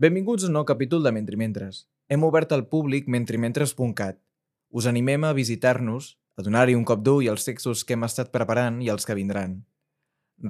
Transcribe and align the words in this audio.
Benvinguts 0.00 0.46
a 0.46 0.48
un 0.48 0.54
nou 0.56 0.64
capítol 0.64 1.02
de 1.04 1.10
Mentrimentres. 1.12 1.82
Hem 2.08 2.22
obert 2.24 2.54
al 2.56 2.62
públic 2.72 3.04
mentrimentres.cat. 3.12 4.16
Us 4.72 4.86
animem 4.88 5.26
a 5.28 5.34
visitar-nos, 5.36 6.14
a 6.40 6.44
donar-hi 6.46 6.72
un 6.78 6.86
cop 6.88 7.02
d'ull 7.04 7.28
als 7.28 7.44
textos 7.44 7.82
que 7.84 7.98
hem 7.98 8.06
estat 8.08 8.30
preparant 8.32 8.78
i 8.80 8.88
els 8.88 9.04
que 9.04 9.18
vindran. 9.18 9.58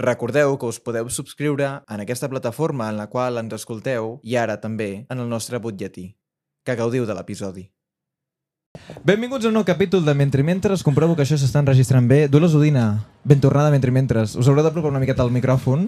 Recordeu 0.04 0.54
que 0.54 0.70
us 0.70 0.78
podeu 0.78 1.10
subscriure 1.10 1.72
en 1.82 2.04
aquesta 2.04 2.30
plataforma 2.30 2.86
en 2.94 3.02
la 3.02 3.08
qual 3.10 3.42
ens 3.42 3.58
escolteu 3.58 4.20
i 4.22 4.38
ara 4.38 4.60
també 4.62 4.90
en 5.10 5.18
el 5.18 5.26
nostre 5.34 5.58
butlletí. 5.58 6.12
Que 6.62 6.78
gaudiu 6.78 7.10
de 7.10 7.18
l'episodi. 7.18 7.66
Benvinguts 9.04 9.46
a 9.46 9.48
un 9.48 9.54
nou 9.56 9.64
capítol 9.64 10.04
de 10.04 10.12
Mentrimentres. 10.14 10.82
Comprovo 10.86 11.14
que 11.16 11.24
això 11.24 11.34
s'està 11.40 11.62
enregistrant 11.62 12.06
bé. 12.06 12.26
Dolors 12.30 12.52
Udina, 12.54 13.02
ben 13.24 13.40
tornada 13.42 13.70
a 13.70 13.74
Mentrimentres. 13.74 14.34
Us 14.38 14.46
haureu 14.50 14.62
d'apropar 14.66 14.90
una 14.92 15.00
miqueta 15.02 15.24
al 15.24 15.32
micròfon 15.34 15.86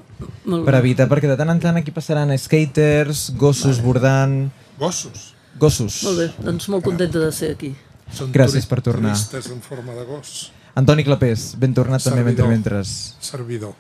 Molt 0.49 0.65
per 0.67 0.75
evitar, 0.79 1.07
perquè 1.11 1.29
de 1.31 1.37
tant 1.39 1.53
en 1.53 1.61
tant 1.63 1.77
aquí 1.79 1.93
passaran 1.95 2.33
skaters, 2.39 3.29
gossos 3.39 3.83
bordant... 3.85 4.49
Gossos. 4.81 5.33
Gossos. 5.61 6.01
Molt 6.09 6.23
bé, 6.23 6.27
doncs 6.47 6.71
molt 6.73 6.87
contenta 6.87 7.21
de 7.21 7.29
ser 7.37 7.53
aquí. 7.55 7.75
Són 8.11 8.33
Gràcies 8.35 8.67
per 8.67 8.81
tornar. 8.83 9.13
Turistes 9.15 9.51
en 9.53 9.61
forma 9.63 9.95
de 9.99 10.07
gos. 10.09 10.51
Antoni 10.75 11.05
Clapés, 11.05 11.53
ben 11.61 11.77
tornat 11.77 12.01
també 12.01 12.23
a 12.23 12.25
Servidor. 12.25 12.49
Mentrimentres. 12.49 12.95
Servidor. 13.21 13.77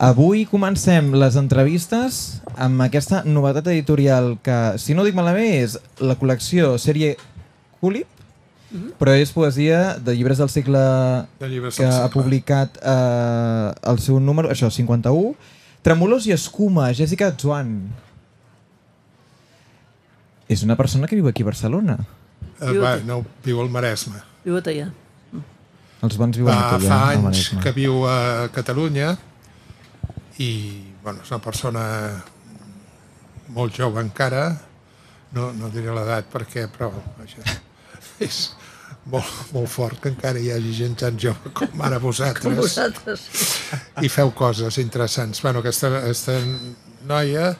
Avui 0.00 0.46
comencem 0.48 1.12
les 1.20 1.36
entrevistes 1.36 2.40
amb 2.56 2.80
aquesta 2.88 3.20
novetat 3.28 3.68
editorial 3.74 4.38
que, 4.42 4.58
si 4.80 4.96
no 4.96 5.04
ho 5.04 5.06
dic 5.06 5.18
malament, 5.18 5.52
és 5.60 5.76
la 6.00 6.16
col·lecció 6.16 6.78
sèrie 6.80 7.12
Culip, 7.82 8.08
però 8.98 9.12
és 9.18 9.32
poesia 9.34 9.98
de 10.00 10.14
llibres 10.16 10.38
del 10.40 10.48
segle 10.48 10.80
De 11.40 11.48
llibres 11.50 11.76
que 11.76 11.84
del 11.84 11.92
ha 11.92 12.06
segle. 12.06 12.12
publicat 12.14 12.78
eh, 12.82 13.72
el 13.92 13.98
seu 14.00 14.20
número, 14.20 14.48
això, 14.52 14.70
51, 14.72 15.34
Tremolors 15.82 16.26
i 16.26 16.32
Escuma, 16.32 16.88
Jessica 16.94 17.32
Joan. 17.36 17.74
És 20.48 20.62
una 20.62 20.76
persona 20.76 21.08
que 21.08 21.16
viu 21.16 21.28
aquí 21.28 21.42
a 21.42 21.48
Barcelona. 21.48 21.96
Eh, 22.60 22.72
va, 22.78 22.96
no, 23.06 23.22
viu 23.44 23.60
al 23.62 23.70
Maresme. 23.72 24.20
Viu 24.44 24.56
a 24.58 24.62
Teià. 24.64 24.88
Els 26.02 26.16
bons 26.18 26.36
viuen 26.38 26.50
Va, 26.54 26.76
aquí, 26.76 26.86
fa 26.88 26.94
eh, 26.96 27.02
al 27.02 27.10
anys 27.16 27.24
Maresme. 27.24 27.60
que 27.62 27.72
viu 27.76 28.02
a 28.10 28.48
Catalunya 28.54 29.12
i 30.42 30.50
bueno, 31.02 31.20
és 31.22 31.30
una 31.30 31.38
persona 31.44 31.82
molt 33.54 33.74
jove 33.76 34.00
encara, 34.02 34.46
no, 35.36 35.50
no 35.54 35.68
diré 35.74 35.92
l'edat 35.94 36.26
perquè, 36.32 36.66
però 36.72 36.88
vaja, 37.18 37.42
és 38.26 38.40
molt, 39.12 39.52
molt 39.54 39.70
fort 39.70 40.00
que 40.02 40.12
encara 40.12 40.40
hi 40.40 40.50
hagi 40.54 40.72
gent 40.76 40.98
tan 41.02 41.18
jove 41.20 41.52
com 41.56 41.82
ara 41.84 41.98
vosaltres. 42.02 42.44
Com 42.44 42.56
vosaltres. 42.60 43.26
i 44.04 44.10
feu 44.12 44.32
coses 44.36 44.78
interessants. 44.82 45.42
Bueno, 45.44 45.62
aquesta, 45.62 45.90
aquesta 46.02 46.38
noia, 47.08 47.52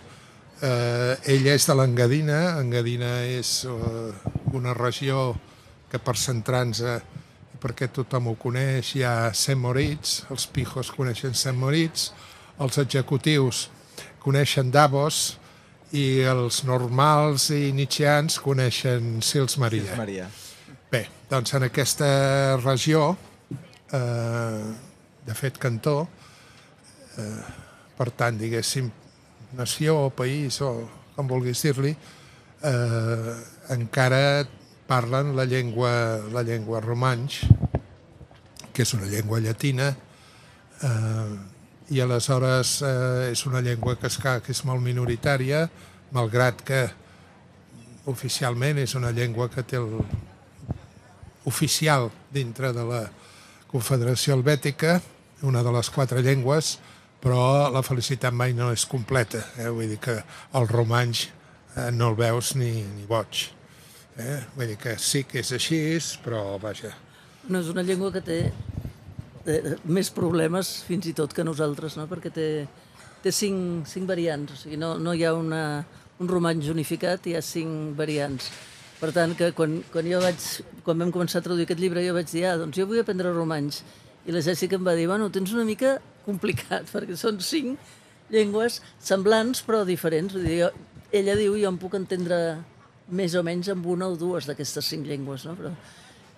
eh, 0.60 1.16
ella 1.34 1.56
és 1.56 1.66
de 1.68 1.76
l'Engadina. 1.78 2.40
Engadina 2.60 3.14
és 3.26 3.62
eh, 3.68 4.30
una 4.52 4.74
regió 4.78 5.32
que 5.92 6.00
per 6.00 6.16
centrar-nos, 6.16 6.80
i 7.52 7.60
perquè 7.60 7.90
tothom 7.92 8.30
ho 8.30 8.36
coneix, 8.40 8.94
hi 8.96 9.04
ha 9.04 9.32
Sant 9.36 9.60
Moritz, 9.60 10.22
els 10.32 10.48
pijos 10.48 10.90
coneixen 10.96 11.36
Sant 11.36 11.58
Moritz, 11.60 12.10
els 12.62 12.78
executius 12.80 13.66
coneixen 14.22 14.70
Davos 14.72 15.36
i 15.92 16.22
els 16.24 16.62
normals 16.64 17.50
i 17.52 17.68
nietzscheans 17.76 18.38
coneixen 18.40 19.20
Sils 19.24 19.58
Maria. 19.60 19.98
Maria. 19.98 20.30
Bé, 20.92 21.06
doncs 21.24 21.54
en 21.56 21.64
aquesta 21.64 22.06
regió, 22.60 23.16
eh, 23.96 24.64
de 25.24 25.34
fet 25.34 25.56
Cantó, 25.56 26.02
eh, 27.16 27.44
per 27.96 28.10
tant, 28.12 28.36
diguéssim, 28.36 28.90
nació 29.56 29.94
o 30.02 30.10
país 30.12 30.58
o 30.60 30.68
com 31.16 31.30
vulguis 31.30 31.62
dir-li, 31.64 31.94
eh, 31.96 33.32
encara 33.72 34.44
parlen 34.86 35.32
la 35.34 35.46
llengua, 35.48 35.92
la 36.28 36.42
llengua 36.42 36.82
romanx, 36.84 37.38
que 38.74 38.84
és 38.84 38.92
una 38.92 39.08
llengua 39.08 39.40
llatina, 39.40 39.86
eh, 40.82 41.38
i 41.88 42.02
aleshores 42.04 42.82
eh, 42.84 43.30
és 43.30 43.46
una 43.46 43.64
llengua 43.64 43.96
que 43.96 44.12
és, 44.12 44.20
que 44.20 44.52
és 44.52 44.60
molt 44.68 44.84
minoritària, 44.84 45.70
malgrat 46.12 46.60
que 46.60 46.82
oficialment 48.12 48.84
és 48.84 48.94
una 48.94 49.14
llengua 49.16 49.48
que 49.48 49.64
té 49.64 49.80
el, 49.80 49.96
oficial 51.48 52.10
dintre 52.32 52.72
de 52.72 52.84
la 52.86 53.02
Confederació 53.72 54.36
Helvètica, 54.36 55.00
una 55.42 55.62
de 55.64 55.72
les 55.74 55.88
quatre 55.90 56.22
llengües, 56.22 56.76
però 57.22 57.70
la 57.72 57.82
felicitat 57.86 58.34
mai 58.34 58.52
no 58.54 58.72
és 58.74 58.84
completa. 58.86 59.40
Eh? 59.58 59.70
Vull 59.70 59.94
dir 59.94 59.98
que 60.02 60.18
el 60.58 60.68
romanx 60.68 61.28
eh, 61.76 61.90
no 61.94 62.10
el 62.10 62.18
veus 62.18 62.54
ni, 62.58 62.82
ni 62.82 63.06
boig. 63.08 63.46
Eh? 64.18 64.40
Vull 64.56 64.74
dir 64.74 64.78
que 64.80 64.96
sí 64.98 65.24
que 65.24 65.40
és 65.40 65.52
així, 65.54 65.80
però 66.24 66.58
vaja. 66.62 66.92
No 67.48 67.62
és 67.62 67.70
una 67.72 67.84
llengua 67.86 68.12
que 68.14 68.22
té 68.22 68.40
eh, 69.46 69.76
més 69.84 70.10
problemes 70.14 70.80
fins 70.86 71.08
i 71.10 71.14
tot 71.16 71.32
que 71.34 71.46
nosaltres, 71.46 71.96
no? 71.98 72.08
perquè 72.10 72.32
té, 72.34 72.48
té 73.22 73.32
cinc, 73.34 73.86
cinc 73.90 74.10
variants, 74.10 74.52
o 74.52 74.60
sigui, 74.60 74.78
no, 74.80 74.94
no 74.98 75.14
hi 75.14 75.24
ha 75.26 75.32
una, 75.38 75.62
un 76.20 76.30
romanx 76.30 76.70
unificat, 76.74 77.26
hi 77.26 77.36
ha 77.38 77.42
cinc 77.42 77.96
variants. 77.98 78.50
Per 79.02 79.10
tant, 79.10 79.32
que 79.34 79.48
quan, 79.58 79.80
quan 79.90 80.06
jo 80.06 80.20
vaig, 80.22 80.38
quan 80.86 81.00
vam 81.02 81.10
començar 81.10 81.40
a 81.40 81.44
traduir 81.44 81.66
aquest 81.66 81.80
llibre, 81.82 82.04
jo 82.06 82.14
vaig 82.14 82.28
dir, 82.30 82.44
ah, 82.46 82.54
doncs 82.60 82.78
jo 82.78 82.86
vull 82.86 83.00
aprendre 83.02 83.32
romanx. 83.34 83.80
I 84.28 84.34
la 84.34 84.42
Jessica 84.46 84.78
em 84.78 84.84
va 84.86 84.94
dir, 84.94 85.08
bueno, 85.10 85.26
tens 85.34 85.50
una 85.56 85.64
mica 85.66 85.96
complicat, 86.26 86.86
perquè 86.94 87.16
són 87.18 87.40
cinc 87.42 87.80
llengües 88.32 88.78
semblants 89.02 89.64
però 89.66 89.82
diferents. 89.88 90.36
Vull 90.38 90.46
dir, 90.46 90.60
jo, 90.62 90.70
ella 91.12 91.34
diu, 91.36 91.56
jo 91.58 91.72
em 91.74 91.80
puc 91.82 91.98
entendre 91.98 92.38
més 93.12 93.34
o 93.34 93.42
menys 93.44 93.68
amb 93.74 93.84
una 93.90 94.06
o 94.08 94.14
dues 94.16 94.46
d'aquestes 94.48 94.86
cinc 94.94 95.10
llengües, 95.10 95.42
no? 95.50 95.56
Però 95.58 95.74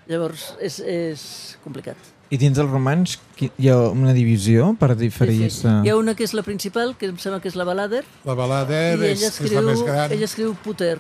llavors 0.08 0.48
és, 0.64 0.81
és 0.81 1.22
complicat. 1.64 2.00
I 2.32 2.38
dins 2.41 2.56
del 2.56 2.66
romanç 2.72 3.19
qui- 3.36 3.52
hi 3.60 3.69
ha 3.70 3.76
una 3.92 4.12
divisió 4.16 4.72
per 4.81 4.94
diferir-se... 4.96 5.69
Hi 5.84 5.92
ha 5.92 6.00
una 6.00 6.16
que 6.16 6.25
és 6.25 6.32
la 6.34 6.42
principal, 6.42 6.96
que 6.98 7.12
em 7.12 7.20
sembla 7.20 7.38
que 7.44 7.52
és 7.52 7.56
la 7.60 7.69
Balader, 7.69 8.02
La 8.25 8.34
Balader 8.34 8.96
és, 8.96 9.04
ella 9.04 9.28
és 9.28 9.28
escriu, 9.28 9.60
la 9.60 9.66
més 9.69 9.84
gran. 9.84 10.12
ella 10.16 10.25
escriu 10.32 10.56
Puter, 10.64 10.96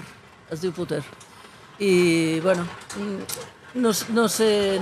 es 0.52 0.60
diu 0.62 0.72
Puter. 0.76 1.00
I, 1.80 2.40
bueno, 2.40 2.66
no, 3.74 3.90
no 4.14 4.28
sé, 4.28 4.80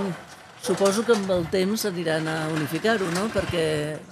suposo 0.61 1.03
que 1.05 1.15
amb 1.17 1.31
el 1.33 1.47
temps 1.51 1.85
aniran 1.89 2.27
a 2.29 2.35
unificar-ho, 2.53 3.07
no? 3.15 3.25
Perquè, 3.33 3.63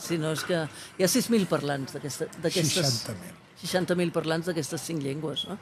si 0.01 0.17
no, 0.17 0.31
és 0.35 0.41
que 0.47 0.63
hi 0.97 1.05
ha 1.05 1.09
6.000 1.11 1.45
parlants 1.51 1.93
d'aquesta- 1.95 2.27
d'aquestes... 2.41 3.05
60.000. 3.05 3.37
60.000 3.61 4.11
parlants 4.11 4.47
d'aquestes 4.49 4.81
cinc 4.81 5.03
llengües, 5.05 5.45
no? 5.47 5.59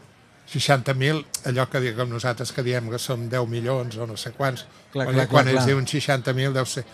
60.000, 0.50 1.20
allò 1.52 1.68
que 1.70 1.82
diguem 1.84 2.10
nosaltres 2.10 2.50
que 2.56 2.64
diem 2.66 2.88
que 2.90 2.98
som 2.98 3.28
10 3.30 3.46
milions 3.52 3.98
o 4.02 4.08
no 4.10 4.16
sé 4.18 4.32
quants, 4.34 4.64
Clar, 4.90 5.06
quan, 5.06 5.14
clar, 5.20 5.28
quan 5.30 5.44
clar, 5.46 5.52
ells 5.54 5.60
clar. 5.60 5.68
diuen 5.68 5.86
60.000 5.86 6.56
deu 6.56 6.66
ser. 6.66 6.86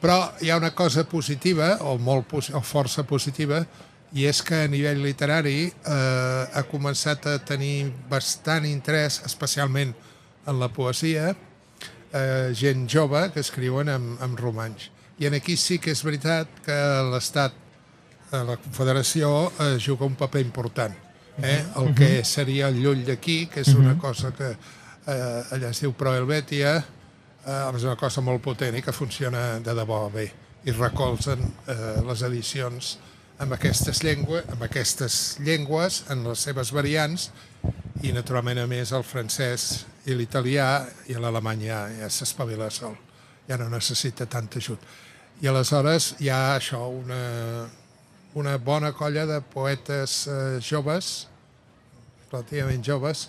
Però 0.00 0.18
hi 0.44 0.50
ha 0.52 0.58
una 0.60 0.70
cosa 0.78 1.02
positiva, 1.08 1.72
o 1.82 1.96
molt 1.98 2.30
o 2.54 2.60
força 2.62 3.02
positiva, 3.02 3.64
i 4.12 4.26
és 4.26 4.40
que 4.42 4.64
a 4.64 4.70
nivell 4.70 5.02
literari 5.04 5.68
eh, 5.70 6.42
ha 6.50 6.62
començat 6.70 7.28
a 7.30 7.36
tenir 7.46 7.90
bastant 8.10 8.66
interès, 8.66 9.20
especialment 9.26 9.92
en 10.50 10.58
la 10.58 10.68
poesia, 10.74 11.34
eh, 12.12 12.50
gent 12.56 12.88
jove 12.90 13.28
que 13.34 13.40
escriuen 13.40 13.88
en, 13.88 14.16
en 14.22 14.36
romanx. 14.36 14.90
I 15.20 15.28
en 15.28 15.36
aquí 15.38 15.56
sí 15.56 15.78
que 15.78 15.92
és 15.94 16.02
veritat 16.02 16.62
que 16.64 16.78
l'Estat, 17.12 17.54
eh, 18.32 18.42
la 18.48 18.56
Confederació, 18.58 19.52
eh, 19.60 19.76
juga 19.78 20.08
un 20.08 20.18
paper 20.18 20.42
important. 20.42 20.96
Eh? 21.40 21.60
El 21.76 21.94
que 21.94 22.24
seria 22.24 22.68
el 22.68 22.80
llull 22.82 23.04
d'aquí, 23.06 23.46
que 23.48 23.62
és 23.62 23.70
una 23.72 23.94
cosa 23.98 24.32
que 24.36 24.50
eh, 24.50 25.54
allà 25.54 25.70
es 25.70 25.80
diu 25.80 25.94
Prohelvetia, 25.96 26.74
eh, 27.46 27.76
és 27.76 27.86
una 27.86 27.96
cosa 28.00 28.20
molt 28.24 28.42
potent 28.44 28.76
i 28.76 28.82
que 28.82 28.92
funciona 28.92 29.60
de 29.62 29.76
debò 29.76 30.02
bé. 30.12 30.26
I 30.66 30.74
recolzen 30.76 31.40
eh, 31.70 32.00
les 32.04 32.26
edicions 32.26 32.98
amb 33.40 33.54
aquestes, 33.56 34.02
llengües, 34.04 34.44
amb 34.52 34.62
aquestes 34.66 35.14
llengües, 35.40 36.02
en 36.12 36.24
les 36.28 36.42
seves 36.44 36.72
variants, 36.76 37.30
i 38.04 38.12
naturalment 38.16 38.58
a 38.62 38.66
més 38.68 38.92
el 38.96 39.02
francès 39.04 39.84
i 40.08 40.14
l'italià 40.16 40.86
i 41.08 41.16
l'alemany 41.20 41.66
ja, 41.68 41.80
ja 42.00 42.08
s'espavila 42.12 42.70
sol, 42.72 42.94
ja 43.48 43.56
no 43.60 43.68
necessita 43.72 44.26
tant 44.30 44.48
ajut. 44.56 44.80
I 45.40 45.48
aleshores 45.48 46.14
hi 46.20 46.28
ha 46.32 46.56
això, 46.58 46.82
una, 46.92 47.66
una 48.36 48.56
bona 48.60 48.92
colla 48.96 49.24
de 49.28 49.40
poetes 49.40 50.26
eh, 50.28 50.58
joves, 50.64 51.26
relativament 52.32 52.84
joves, 52.84 53.28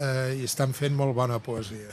eh, 0.00 0.36
i 0.40 0.44
estan 0.48 0.72
fent 0.76 0.96
molt 0.96 1.14
bona 1.16 1.38
poesia. 1.38 1.92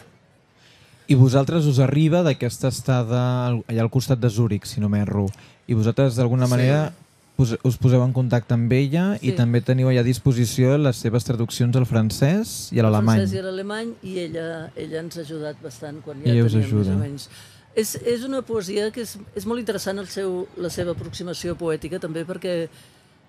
I 1.07 1.15
vosaltres 1.15 1.67
us 1.67 1.79
arriba 1.79 2.19
d'aquesta 2.23 2.67
estada 2.71 3.19
al- 3.47 3.61
allà 3.67 3.83
al 3.85 3.91
costat 3.91 4.19
de 4.19 4.29
Zúrich, 4.29 4.65
si 4.67 4.81
no 4.83 4.89
m'erro. 4.91 5.27
I 5.67 5.75
vosaltres, 5.75 6.15
d'alguna 6.19 6.47
Sí. 6.47 6.51
manera, 6.51 6.93
us, 7.39 7.55
us 7.63 7.77
poseu 7.77 8.01
en 8.03 8.13
contacte 8.13 8.53
amb 8.55 8.71
ella 8.73 9.17
i 9.21 9.31
Sí. 9.31 9.35
també 9.37 9.61
teniu 9.61 9.89
allà 9.89 10.01
a 10.01 10.07
disposició 10.07 10.77
les 10.77 10.97
seves 10.97 11.23
traduccions 11.27 11.75
al 11.75 11.85
francès 11.85 12.71
i 12.71 12.79
a 12.79 12.83
El 12.83 12.87
l'alemany. 12.91 13.19
francès 13.21 13.37
i 13.39 13.43
l'alemany, 13.43 13.93
i 14.03 14.17
ella, 14.19 14.71
ella 14.75 14.99
ens 14.99 15.17
ha 15.17 15.21
ajudat 15.21 15.61
bastant 15.63 16.01
quan 16.03 16.21
ja 16.23 16.31
Ella 16.31 16.47
teníem 16.49 16.65
ajuda. 16.65 16.89
més 16.89 16.95
o 16.95 16.99
menys. 16.99 17.29
És, 17.77 17.95
és 18.05 18.23
una 18.25 18.41
poesia 18.41 18.89
que 18.91 19.01
és, 19.01 19.17
és 19.35 19.45
molt 19.45 19.59
interessant 19.59 19.99
el 19.99 20.07
seu, 20.07 20.47
la 20.57 20.69
seva 20.73 20.91
aproximació 20.97 21.55
poètica 21.55 21.99
també 21.99 22.23
perquè 22.25 22.55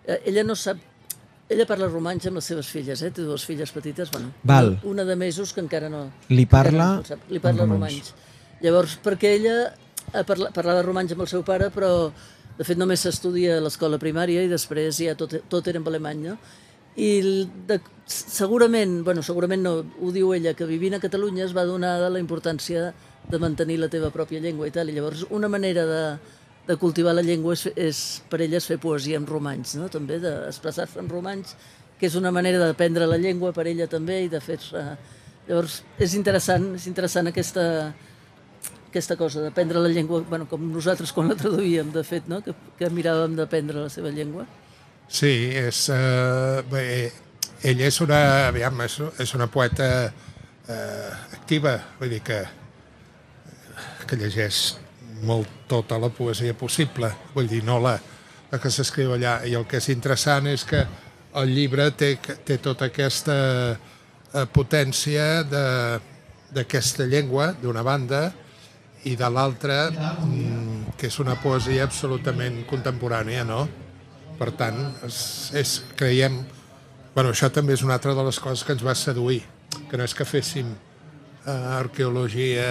eh, 0.07 0.21
ella 0.25 0.43
no 0.45 0.55
sap 0.57 0.79
ella 1.51 1.65
parla 1.65 1.87
romanx 1.89 2.27
amb 2.29 2.37
les 2.37 2.45
seves 2.45 2.67
filles, 2.69 3.01
eh? 3.03 3.11
té 3.11 3.23
dues 3.25 3.45
filles 3.45 3.71
petites, 3.73 4.11
bueno, 4.11 4.33
Val. 4.45 4.79
Una, 4.85 5.05
de 5.05 5.17
mesos 5.17 5.55
que 5.55 5.61
encara 5.61 5.89
no... 5.89 6.11
Li 6.29 6.45
parla 6.45 6.97
no. 7.01 7.17
Li 7.31 7.39
parla 7.41 7.65
romanx. 7.65 8.13
romanx. 8.13 8.15
Llavors, 8.61 8.99
perquè 9.03 9.31
ella 9.39 9.55
eh, 10.13 10.25
parla, 10.29 10.51
parlava 10.53 10.83
romanx 10.83 11.13
amb 11.17 11.23
el 11.25 11.29
seu 11.31 11.43
pare, 11.45 11.71
però 11.73 12.11
de 12.59 12.67
fet 12.67 12.79
només 12.79 13.05
s'estudia 13.05 13.59
a 13.59 13.63
l'escola 13.63 14.01
primària 14.03 14.43
i 14.43 14.51
després 14.51 14.99
ja 14.99 15.15
tot, 15.19 15.37
tot 15.49 15.69
era 15.71 15.79
en 15.79 15.87
alemany, 15.87 16.25
no? 16.27 16.39
I 16.99 17.11
de, 17.69 17.79
segurament, 18.11 19.05
bueno, 19.07 19.23
segurament 19.23 19.63
no, 19.63 19.75
ho 20.03 20.11
diu 20.11 20.33
ella, 20.35 20.57
que 20.59 20.67
vivint 20.67 20.97
a 20.97 21.03
Catalunya 21.03 21.45
es 21.45 21.55
va 21.55 21.63
donar 21.69 21.95
de 22.03 22.09
la 22.11 22.19
importància 22.19 22.89
de 23.29 23.39
mantenir 23.39 23.79
la 23.79 23.91
teva 23.93 24.11
pròpia 24.11 24.43
llengua 24.43 24.67
i 24.67 24.75
tal, 24.75 24.91
i 24.91 24.97
llavors 24.97 25.23
una 25.31 25.51
manera 25.53 25.85
de, 25.87 26.03
de 26.67 26.77
cultivar 26.77 27.15
la 27.15 27.23
llengua 27.23 27.55
és, 27.55 27.69
és 27.77 28.01
per 28.29 28.43
elles 28.43 28.67
fer 28.67 28.81
poesia 28.83 29.21
en 29.21 29.29
romanys, 29.29 29.77
no? 29.79 29.87
també 29.93 30.19
d'expressar-se 30.23 30.99
en 30.99 31.13
romanys, 31.13 31.55
que 32.01 32.11
és 32.11 32.19
una 32.19 32.33
manera 32.35 32.59
d'aprendre 32.63 33.07
la 33.07 33.19
llengua 33.21 33.53
per 33.55 33.69
ella 33.71 33.87
també 33.91 34.25
i 34.25 34.33
de 34.33 34.43
fer-se... 34.43 34.85
Llavors, 35.49 35.79
és 35.97 36.13
interessant, 36.13 36.75
és 36.77 36.85
interessant 36.91 37.31
aquesta, 37.31 37.63
aquesta 38.89 39.17
cosa 39.21 39.45
d'aprendre 39.45 39.81
la 39.85 39.93
llengua, 39.93 40.23
bueno, 40.29 40.49
com 40.49 40.65
nosaltres 40.73 41.13
quan 41.13 41.29
la 41.31 41.37
traduïem, 41.39 41.93
de 41.93 42.03
fet, 42.05 42.29
no? 42.29 42.41
que, 42.45 42.55
que 42.79 42.91
miràvem 42.93 43.37
d'aprendre 43.39 43.85
la 43.85 43.93
seva 43.93 44.13
llengua. 44.15 44.47
Sí, 45.09 45.33
és, 45.57 45.87
uh, 45.93 46.61
bé, 46.69 46.83
ella 47.65 47.89
és 47.89 48.01
una, 48.05 48.21
aviam, 48.49 48.81
és, 48.85 48.99
és 49.25 49.35
una 49.37 49.49
poeta 49.53 49.89
uh, 50.09 51.13
activa, 51.37 51.79
vull 52.01 52.13
dir 52.13 52.21
que, 52.25 52.43
que 54.09 54.19
llegeix 54.21 54.79
molt 55.29 55.67
tota 55.69 55.99
la 56.01 56.11
poesia 56.15 56.55
possible, 56.57 57.11
vull 57.35 57.49
dir, 57.51 57.63
no 57.67 57.79
la, 57.83 57.97
la 58.51 58.61
que 58.61 58.73
s'escriu 58.73 59.15
allà. 59.17 59.41
I 59.45 59.57
el 59.59 59.67
que 59.69 59.81
és 59.81 59.89
interessant 59.93 60.49
és 60.51 60.65
que 60.69 60.85
el 61.39 61.55
llibre 61.55 61.91
té, 61.97 62.15
té 62.47 62.59
tota 62.63 62.89
aquesta 62.89 63.39
eh, 63.75 64.45
potència 64.53 65.43
d'aquesta 65.49 67.09
llengua, 67.09 67.53
d'una 67.61 67.85
banda, 67.85 68.29
i 69.09 69.17
de 69.17 69.29
l'altra, 69.33 69.89
mm, 69.91 70.95
que 70.99 71.09
és 71.09 71.19
una 71.23 71.37
poesia 71.41 71.87
absolutament 71.89 72.63
contemporània, 72.69 73.45
no? 73.49 73.67
Per 74.39 74.53
tant, 74.59 74.79
és, 75.07 75.19
és, 75.59 75.79
creiem... 75.99 76.43
Bueno, 77.15 77.33
això 77.33 77.49
també 77.51 77.75
és 77.75 77.83
una 77.83 77.97
altra 77.99 78.15
de 78.15 78.25
les 78.27 78.39
coses 78.39 78.63
que 78.65 78.77
ens 78.77 78.85
va 78.87 78.95
seduir, 78.95 79.41
que 79.91 79.99
no 79.99 80.07
és 80.07 80.15
que 80.15 80.29
féssim 80.29 80.71
eh, 80.71 81.79
arqueologia... 81.79 82.69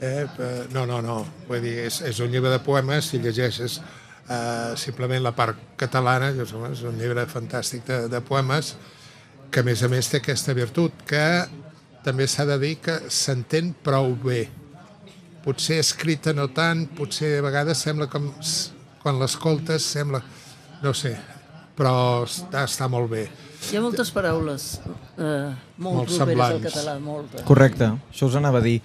Eh, 0.00 0.26
eh, 0.26 0.64
no, 0.74 0.84
no, 0.84 1.00
no. 1.00 1.22
Vull 1.48 1.62
dir, 1.64 1.78
és, 1.86 2.02
és 2.04 2.18
un 2.20 2.32
llibre 2.32 2.52
de 2.52 2.60
poemes, 2.60 3.08
si 3.08 3.22
llegeixes 3.22 3.78
eh, 3.80 4.74
simplement 4.76 5.22
la 5.24 5.32
part 5.36 5.60
catalana, 5.80 6.32
és 6.34 6.52
un 6.84 6.98
llibre 7.00 7.24
fantàstic 7.30 7.86
de, 7.88 8.00
de 8.12 8.20
poemes, 8.24 8.74
que 9.50 9.62
a 9.62 9.66
més 9.66 9.84
a 9.86 9.88
més 9.88 10.10
té 10.10 10.20
aquesta 10.20 10.52
virtut, 10.56 11.04
que 11.08 11.24
també 12.04 12.26
s'ha 12.28 12.44
de 12.48 12.58
dir 12.60 12.74
que 12.84 12.98
s'entén 13.08 13.72
prou 13.86 14.12
bé. 14.20 14.48
Potser 15.44 15.78
escrita 15.82 16.32
no 16.32 16.48
tant, 16.56 16.86
potser 16.96 17.38
a 17.38 17.44
vegades 17.44 17.82
sembla 17.84 18.08
com... 18.12 18.30
Quan 19.04 19.18
l'escoltes 19.20 19.84
sembla... 19.84 20.22
No 20.84 20.92
sé, 20.96 21.12
però 21.76 22.24
està, 22.24 22.64
està 22.64 22.88
molt 22.88 23.10
bé. 23.12 23.26
Hi 23.70 23.78
ha 23.78 23.80
moltes 23.84 24.10
paraules 24.12 24.64
eh, 24.84 25.52
molt, 25.80 25.96
Molt 25.96 26.10
properes 26.10 26.20
al 26.20 26.26
semblants. 26.28 26.64
català, 26.66 26.94
moltes. 27.00 27.44
Correcte, 27.48 27.90
això 28.12 28.28
us 28.28 28.36
anava 28.40 28.60
a 28.60 28.64
dir. 28.64 28.78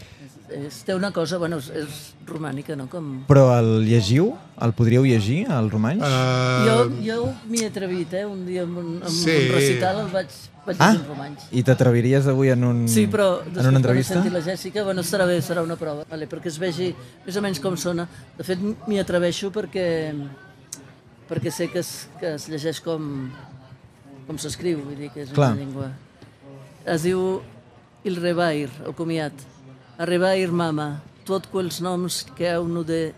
És, 0.50 0.80
té 0.82 0.96
una 0.98 1.12
cosa, 1.14 1.38
bueno, 1.38 1.58
és, 1.62 1.68
és 1.70 1.98
romànica, 2.26 2.74
no? 2.76 2.88
Com... 2.90 3.10
Però 3.30 3.44
el 3.60 3.84
llegiu? 3.86 4.32
El 4.66 4.72
podríeu 4.74 5.04
llegir, 5.06 5.44
el 5.54 5.68
romanx? 5.70 6.02
Uh, 6.02 6.64
Jo, 6.66 6.78
jo 7.06 7.18
m'hi 7.52 7.62
he 7.64 7.68
atrevit, 7.70 8.16
eh? 8.18 8.24
Un 8.26 8.46
dia 8.48 8.64
en 8.66 8.74
un, 8.82 8.88
en 9.04 9.12
Sí. 9.14 9.30
un 9.36 9.54
recital 9.54 10.00
el 10.02 10.10
vaig, 10.14 10.34
vaig 10.66 10.78
ah, 10.82 10.88
llegir 10.90 11.04
en 11.04 11.08
romanx. 11.12 11.46
i 11.52 11.62
t'atreviries 11.68 12.28
avui 12.34 12.50
en, 12.50 12.64
un, 12.66 12.82
Sí, 12.90 13.06
però 13.08 13.28
en 13.44 13.54
després 13.54 13.62
una 13.62 13.70
quan 13.70 13.80
entrevista? 13.84 14.18
senti 14.18 14.34
la 14.34 14.42
Jèssica, 14.42 14.84
bueno, 14.88 15.02
estarà 15.06 15.28
bé, 15.30 15.38
serà 15.46 15.62
una 15.62 15.78
prova, 15.78 16.04
vale, 16.10 16.26
perquè 16.32 16.50
es 16.50 16.58
vegi 16.60 16.90
més 17.28 17.38
o 17.38 17.46
menys 17.46 17.62
com 17.62 17.78
sona. 17.78 18.08
De 18.38 18.44
fet, 18.48 18.58
m'hi 18.88 18.98
atreveixo 19.00 19.52
perquè, 19.54 19.86
perquè 21.30 21.52
sé 21.54 21.70
que 21.70 21.80
es, 21.86 22.08
que 22.20 22.34
es 22.40 22.50
llegeix 22.50 22.82
com, 22.82 23.30
com 24.26 24.38
s'escriu, 24.42 24.82
vull 24.82 24.98
dir 24.98 25.12
que 25.14 25.28
és 25.28 25.32
Clar. 25.38 25.54
una 25.54 25.62
llengua... 25.62 25.92
Es 26.90 27.04
diu 27.06 27.42
Il 28.08 28.16
Rebair, 28.18 28.70
el 28.88 28.94
comiat. 28.98 29.34
Arrebair, 30.00 30.48
mama, 30.56 31.02
tot 31.28 31.50
quels 31.52 31.82
noms 31.84 32.22
que 32.38 32.46
heu 32.48 32.70
no 32.72 32.86
de 32.88 33.12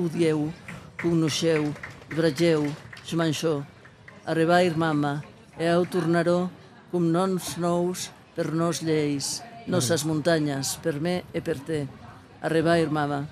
odieu, 0.00 0.46
coneixeu, 1.02 1.66
bregeu, 2.08 2.64
xmanxó. 3.04 3.58
Arrebair, 4.24 4.72
mama, 4.80 5.12
heu 5.60 5.84
tornaró 5.84 6.48
com 6.88 7.04
noms 7.04 7.58
nous 7.60 8.08
per 8.32 8.48
nos 8.48 8.80
lleis, 8.80 9.42
nossas 9.68 10.08
muntanyes, 10.08 10.78
per 10.80 10.96
me 11.04 11.18
e 11.36 11.44
per 11.44 11.58
te. 11.68 11.84
Arrebair, 12.40 12.88
mama, 12.88 13.26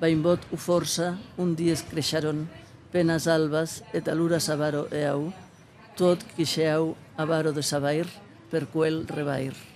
baimbot 0.00 0.48
u 0.48 0.56
força, 0.56 1.18
un 1.36 1.52
dies 1.52 1.84
creixaron, 1.84 2.46
penes 2.88 3.28
albes, 3.28 3.82
et 3.92 4.08
alura 4.08 4.40
sabaro 4.40 4.86
eau, 4.88 5.34
tot 6.00 6.24
quixeu 6.32 6.94
avaro 7.20 7.52
de 7.52 7.60
sabair, 7.60 8.08
per 8.48 8.70
quel 8.72 9.04
rebair. 9.04 9.67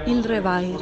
Il 0.00 0.24
Revair. 0.24 0.80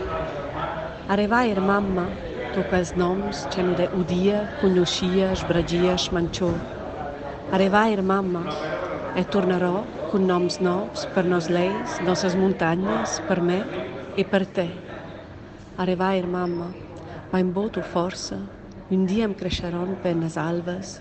A 1.08 1.14
Revair 1.14 1.60
mamma, 1.60 2.06
tu 2.52 2.62
quels 2.62 2.94
noms 2.94 3.46
c'em 3.50 3.74
de 3.74 3.88
udia, 3.92 4.48
conoscia, 4.60 5.34
smanciò. 5.34 6.52
A 7.50 7.56
Revair 7.56 8.02
mamma, 8.02 8.46
e 9.12 9.24
tornerò 9.24 9.84
con 10.06 10.24
noms 10.24 10.58
nous 10.60 11.06
per 11.12 11.24
nos 11.24 11.48
leis, 11.48 11.98
nossas 11.98 12.34
montanhas, 12.34 13.20
per 13.26 13.40
me 13.40 13.66
e 14.14 14.24
per 14.24 14.46
te. 14.46 14.70
A 15.76 15.84
Revair 15.84 16.26
mamma, 16.26 16.72
ma 17.30 17.38
in 17.38 17.52
boto 17.52 17.82
força, 17.82 18.38
un 18.90 19.06
dia 19.06 19.24
em 19.24 19.34
creixeron 19.34 19.96
pennes 20.00 20.36
alves, 20.36 21.00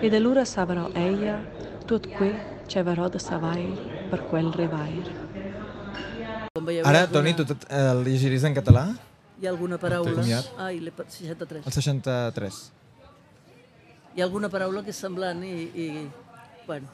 e 0.00 0.08
de 0.08 0.20
l'ura 0.20 0.44
sabrò 0.44 0.90
ella 0.94 1.42
tot 1.86 2.06
que 2.16 2.32
c'averò 2.68 3.08
de 3.08 3.18
sabair 3.18 3.76
per 4.08 4.22
quel 4.30 4.52
Revair. 4.52 5.27
Com 6.58 6.66
veieu, 6.66 6.82
Ara, 6.90 7.04
Toni, 7.06 7.36
tu 7.38 7.44
tot- 7.46 7.68
el 7.70 8.00
llegiries 8.02 8.42
en 8.42 8.56
català? 8.56 8.88
Hi 9.38 9.46
ha 9.46 9.50
alguna 9.52 9.76
paraula... 9.78 10.24
Ai, 10.64 10.80
l'he 10.82 10.90
per- 10.90 11.06
63. 11.06 11.62
El 11.70 11.74
63. 11.76 12.58
Hi 14.16 14.18
ha 14.20 14.26
alguna 14.26 14.50
paraula 14.50 14.82
que 14.82 14.90
és 14.90 14.98
semblant 14.98 15.44
i... 15.46 15.52
i 15.70 15.86
bueno, 16.66 16.90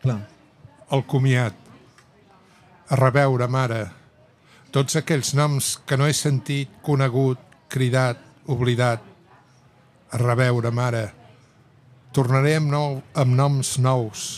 Clar. 0.00 0.16
el 0.96 1.04
comiat, 1.12 1.60
a 2.88 2.96
reveure, 3.02 3.50
mare, 3.52 3.82
tots 4.72 4.96
aquells 4.96 5.34
noms 5.36 5.74
que 5.84 6.00
no 6.00 6.08
he 6.08 6.16
sentit, 6.16 6.72
conegut, 6.82 7.44
cridat, 7.68 8.24
oblidat, 8.48 9.04
a 10.08 10.24
reveure, 10.24 10.72
mare, 10.72 11.06
tornaré 12.16 12.56
amb, 12.56 12.72
nou, 12.72 13.02
amb 13.12 13.36
noms 13.44 13.76
nous, 13.76 14.28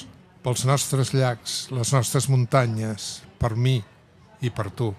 pels 0.43 0.67
nostres 0.67 1.15
llacs, 1.15 1.61
les 1.71 1.95
nostres 1.95 2.27
muntanyes, 2.29 3.21
per 3.39 3.55
mi 3.55 3.79
i 4.41 4.51
per 4.51 4.71
tu. 4.71 4.91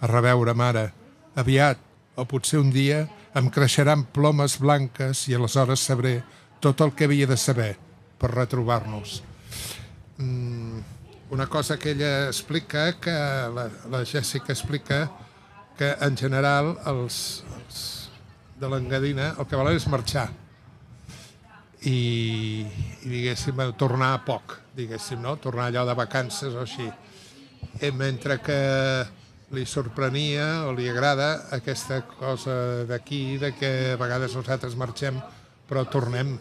A 0.00 0.06
reveure, 0.10 0.54
mare, 0.54 0.90
aviat, 1.36 1.78
o 2.16 2.26
potser 2.28 2.60
un 2.60 2.70
dia, 2.74 3.06
em 3.34 3.50
creixeran 3.50 4.04
plomes 4.14 4.58
blanques 4.60 5.26
i 5.30 5.36
aleshores 5.36 5.82
sabré 5.86 6.20
tot 6.60 6.80
el 6.84 6.94
que 6.94 7.06
havia 7.06 7.28
de 7.30 7.38
saber 7.38 7.74
per 8.20 8.34
retrobar-nos 8.34 9.20
una 11.30 11.46
cosa 11.46 11.78
que 11.78 11.90
ella 11.92 12.26
explica, 12.26 12.98
que 13.00 13.10
la, 13.10 13.70
la 13.90 14.04
Jessica 14.04 14.52
explica, 14.52 15.10
que 15.78 15.94
en 16.00 16.16
general 16.16 16.74
els, 16.90 17.44
els 17.56 18.10
de 18.60 18.68
l'engadina 18.68 19.30
el 19.38 19.46
que 19.48 19.56
volen 19.56 19.78
és 19.78 19.86
marxar 19.88 20.26
i, 21.88 22.66
i 23.06 23.08
diguéssim, 23.08 23.62
tornar 23.80 24.10
a 24.16 24.24
poc, 24.26 24.58
diguéssim, 24.76 25.22
no? 25.22 25.38
tornar 25.40 25.70
allò 25.70 25.86
de 25.88 25.94
vacances 25.96 26.52
o 26.52 26.66
així. 26.66 26.90
I 27.80 27.90
mentre 27.96 28.38
que 28.44 28.60
li 29.56 29.64
sorprenia 29.66 30.66
o 30.68 30.72
li 30.76 30.86
agrada 30.88 31.48
aquesta 31.56 32.02
cosa 32.06 32.86
d'aquí, 32.86 33.38
de 33.40 33.52
que 33.56 33.70
a 33.94 33.98
vegades 34.00 34.36
nosaltres 34.38 34.76
marxem 34.78 35.18
però 35.70 35.84
tornem 35.90 36.36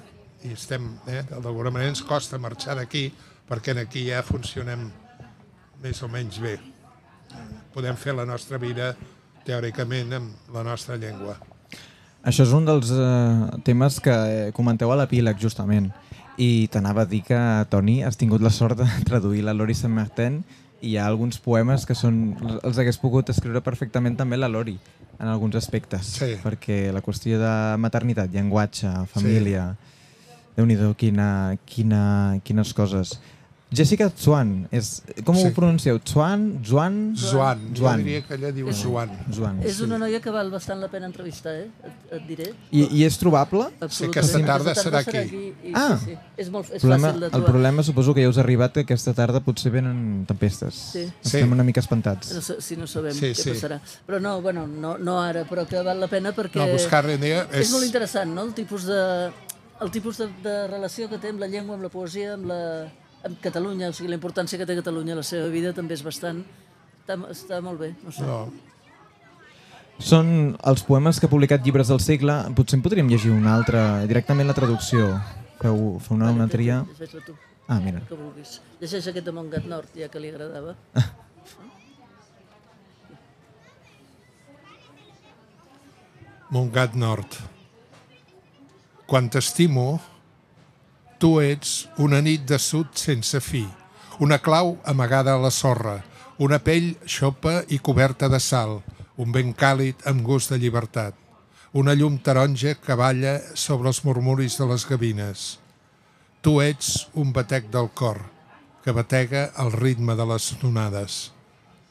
i 0.45 0.53
estem, 0.55 0.85
eh? 1.09 1.23
d'alguna 1.29 1.71
manera 1.73 1.91
ens 1.91 2.01
costa 2.05 2.39
marxar 2.41 2.77
d'aquí 2.79 3.09
perquè 3.49 3.75
aquí 3.81 4.05
ja 4.07 4.21
funcionem 4.23 4.87
més 5.81 6.01
o 6.03 6.09
menys 6.11 6.37
bé. 6.41 6.57
Podem 7.73 7.97
fer 7.97 8.13
la 8.17 8.25
nostra 8.25 8.57
vida 8.61 8.93
teòricament 9.45 10.13
amb 10.13 10.53
la 10.53 10.63
nostra 10.63 10.97
llengua. 10.97 11.37
Això 12.27 12.43
és 12.43 12.53
un 12.53 12.65
dels 12.67 12.91
eh, 12.91 13.59
temes 13.65 13.99
que 14.03 14.13
eh, 14.13 14.47
comenteu 14.53 14.91
a 14.91 14.97
l'epíleg, 14.99 15.39
justament. 15.39 15.89
I 16.37 16.67
t'anava 16.71 17.05
a 17.05 17.09
dir 17.09 17.21
que, 17.27 17.39
Toni, 17.71 18.01
has 18.03 18.19
tingut 18.19 18.43
la 18.43 18.51
sort 18.51 18.77
de 18.79 18.87
traduir 19.09 19.45
la 19.47 19.55
Lori 19.55 19.75
Saint-Martin 19.75 20.41
i 20.43 20.68
hi 20.81 20.95
ha 20.97 21.05
alguns 21.07 21.39
poemes 21.43 21.85
que 21.85 21.95
són, 21.97 22.37
els 22.63 22.79
hagués 22.79 22.99
pogut 23.01 23.29
escriure 23.33 23.61
perfectament 23.65 24.17
també 24.19 24.39
la 24.39 24.49
Lori, 24.51 24.77
en 25.19 25.27
alguns 25.27 25.57
aspectes. 25.59 26.15
Sí. 26.19 26.33
Perquè 26.43 26.89
la 26.95 27.03
qüestió 27.05 27.39
de 27.41 27.53
maternitat, 27.77 28.33
llenguatge, 28.33 28.91
família... 29.13 29.71
Sí. 29.75 29.95
Déu-n'hi-do, 30.59 30.89
quina, 30.99 31.55
quina, 31.63 31.99
quines 32.43 32.73
coses. 32.75 33.13
Jessica 33.71 34.07
Swan, 34.17 34.67
és, 34.71 35.03
com 35.23 35.35
Sí. 35.37 35.43
ho 35.45 35.51
pronuncieu? 35.53 35.99
Swan? 36.03 36.59
Joan? 36.65 37.13
Joan, 37.15 37.59
jo 37.77 37.91
diria 37.97 38.21
que 38.25 38.33
ella 38.33 38.51
diu 38.51 38.71
Joan. 38.73 39.11
Joan. 39.29 39.59
És 39.61 39.79
una 39.85 39.99
noia 40.01 40.19
que 40.19 40.31
val 40.33 40.49
bastant 40.49 40.79
la 40.81 40.87
pena 40.89 41.05
entrevistar, 41.05 41.53
eh? 41.53 41.67
Et, 41.85 42.13
et 42.17 42.23
diré. 42.27 42.47
I, 42.71 42.87
I 42.97 43.03
és 43.05 43.17
trobable? 43.21 43.67
Absolutament. 43.79 44.17
aquesta 44.17 44.41
tarda 44.45 44.71
Aquesta 44.71 44.89
serà 44.89 45.03
aquí. 45.05 45.53
i, 45.69 45.71
Ah. 45.75 45.99
sí, 45.99 46.05
sí. 46.11 46.17
És, 46.37 46.49
molt, 46.49 46.71
és 46.73 46.81
problema, 46.81 47.11
fàcil 47.11 47.19
de 47.19 47.25
el 47.27 47.31
trobar. 47.31 47.51
problema 47.51 47.83
suposo 47.83 48.13
que 48.15 48.23
ja 48.23 48.29
us 48.29 48.37
ha 48.39 48.41
arribat 48.41 48.73
que 48.73 48.79
aquesta 48.87 49.13
tarda 49.13 49.39
potser 49.39 49.71
venen 49.71 50.25
tempestes. 50.25 50.73
Sí. 50.73 51.05
Estem 51.23 51.45
Sí. 51.45 51.51
una 51.53 51.63
mica 51.63 51.79
espantats. 51.79 52.33
No, 52.33 52.41
si 52.41 52.75
no 52.75 52.87
sabem 52.87 53.13
Sí, 53.13 53.27
què 53.27 53.35
sí. 53.35 53.49
passarà. 53.51 53.79
Però 54.07 54.19
no, 54.19 54.41
bueno, 54.41 54.65
no, 54.65 54.97
no 54.97 55.21
ara, 55.21 55.45
però 55.45 55.67
que 55.67 55.79
val 55.83 55.99
la 55.99 56.07
pena 56.07 56.33
perquè... 56.33 56.55
No, 56.55 56.67
buscar-li 56.73 57.13
un 57.13 57.21
dia 57.21 57.43
és... 57.51 57.67
és... 57.67 57.71
molt 57.71 57.85
interessant, 57.85 58.33
no?, 58.33 58.43
el 58.49 58.53
tipus 58.55 58.85
de, 58.85 59.29
el 59.81 59.91
tipus 59.91 60.17
de, 60.17 60.27
de 60.41 60.67
relació 60.67 61.07
que 61.07 61.19
té 61.19 61.29
amb 61.29 61.39
la 61.39 61.47
llengua, 61.47 61.75
amb 61.75 61.83
la 61.83 61.89
poesia, 61.89 62.33
amb, 62.33 62.45
la, 62.47 62.91
amb 63.25 63.39
Catalunya, 63.43 63.89
o 63.89 63.95
sigui, 63.95 64.09
la 64.11 64.17
importància 64.19 64.59
que 64.59 64.67
té 64.67 64.77
Catalunya 64.79 65.15
a 65.17 65.21
la 65.21 65.27
seva 65.27 65.47
vida 65.53 65.73
també 65.75 65.97
és 65.97 66.03
bastant... 66.05 66.43
Està, 66.99 67.17
està 67.33 67.57
molt 67.65 67.79
bé, 67.81 67.93
no 68.05 68.11
sé. 68.13 68.21
No, 68.21 68.43
Són 69.99 70.55
els 70.63 70.83
poemes 70.87 71.17
que 71.19 71.27
ha 71.27 71.31
publicat 71.31 71.65
Llibres 71.65 71.89
del 71.91 71.99
segle. 71.99 72.35
Potser 72.55 72.77
en 72.77 72.83
podríem 72.85 73.09
llegir 73.11 73.33
un 73.35 73.47
altre, 73.51 73.81
directament 74.07 74.47
la 74.47 74.55
traducció. 74.55 75.09
Feu, 75.59 75.97
feu 75.99 76.15
una, 76.15 76.29
una 76.31 76.47
tria. 76.47 76.85
Ah, 77.67 77.79
mira. 77.83 77.99
que 78.07 78.15
vulguis. 78.15 78.61
Llegeix 78.79 79.09
aquest 79.11 79.25
de 79.27 79.33
Montgat 79.35 79.67
Nord, 79.67 79.91
ja 79.99 80.07
que 80.09 80.21
li 80.23 80.31
agradava. 80.31 80.77
Montgat 86.49 86.95
Nord. 86.97 87.35
Quan 89.05 89.27
t'estimo, 89.29 89.99
tu 91.19 91.41
ets 91.43 91.89
una 91.99 92.21
nit 92.23 92.45
de 92.47 92.57
sud 92.63 92.93
sense 92.95 93.41
fi, 93.43 93.65
una 94.23 94.37
clau 94.39 94.77
amagada 94.87 95.33
a 95.35 95.41
la 95.43 95.51
sorra, 95.51 95.97
una 96.39 96.61
pell 96.63 96.93
xopa 97.03 97.59
i 97.67 97.79
coberta 97.83 98.29
de 98.31 98.39
sal, 98.39 98.77
un 99.19 99.33
vent 99.35 99.51
càlid 99.51 100.05
amb 100.07 100.23
gust 100.23 100.53
de 100.53 100.59
llibertat, 100.61 101.17
una 101.75 101.93
llum 101.93 102.15
taronja 102.23 102.77
que 102.79 102.95
balla 102.95 103.35
sobre 103.53 103.91
els 103.91 103.99
murmuris 104.07 104.55
de 104.61 104.69
les 104.71 104.87
gavines. 104.87 105.49
Tu 106.39 106.55
ets 106.63 107.09
un 107.19 107.35
batec 107.35 107.67
del 107.67 107.91
cor, 107.91 108.23
que 108.83 108.95
batega 108.95 109.49
al 109.59 109.75
ritme 109.75 110.15
de 110.15 110.29
les 110.31 110.53
onades. 110.63 111.19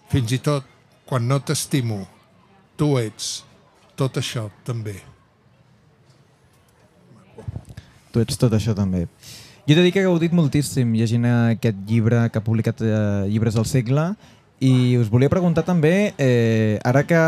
Fins 0.08 0.32
i 0.32 0.40
tot, 0.40 0.64
quan 1.04 1.28
no 1.28 1.36
t'estimo, 1.44 2.00
tu 2.80 2.94
ets 2.96 3.42
tot 3.92 4.16
això 4.16 4.48
també. 4.64 4.96
Tu 8.12 8.24
ets 8.24 8.40
tot 8.40 8.54
això 8.56 8.74
també. 8.76 9.06
Jo 9.68 9.76
t'he 9.76 9.84
dit 9.84 9.92
que 9.92 10.00
he 10.00 10.08
gaudit 10.08 10.32
moltíssim 10.32 10.94
llegint 10.96 11.26
aquest 11.28 11.80
llibre 11.88 12.22
que 12.32 12.40
ha 12.40 12.44
publicat 12.44 12.80
eh, 12.80 13.26
Llibres 13.28 13.58
del 13.58 13.66
segle 13.68 14.14
i 14.64 14.96
us 14.98 15.10
volia 15.12 15.30
preguntar 15.30 15.62
també, 15.62 16.14
eh, 16.18 16.80
ara 16.88 17.04
que 17.06 17.18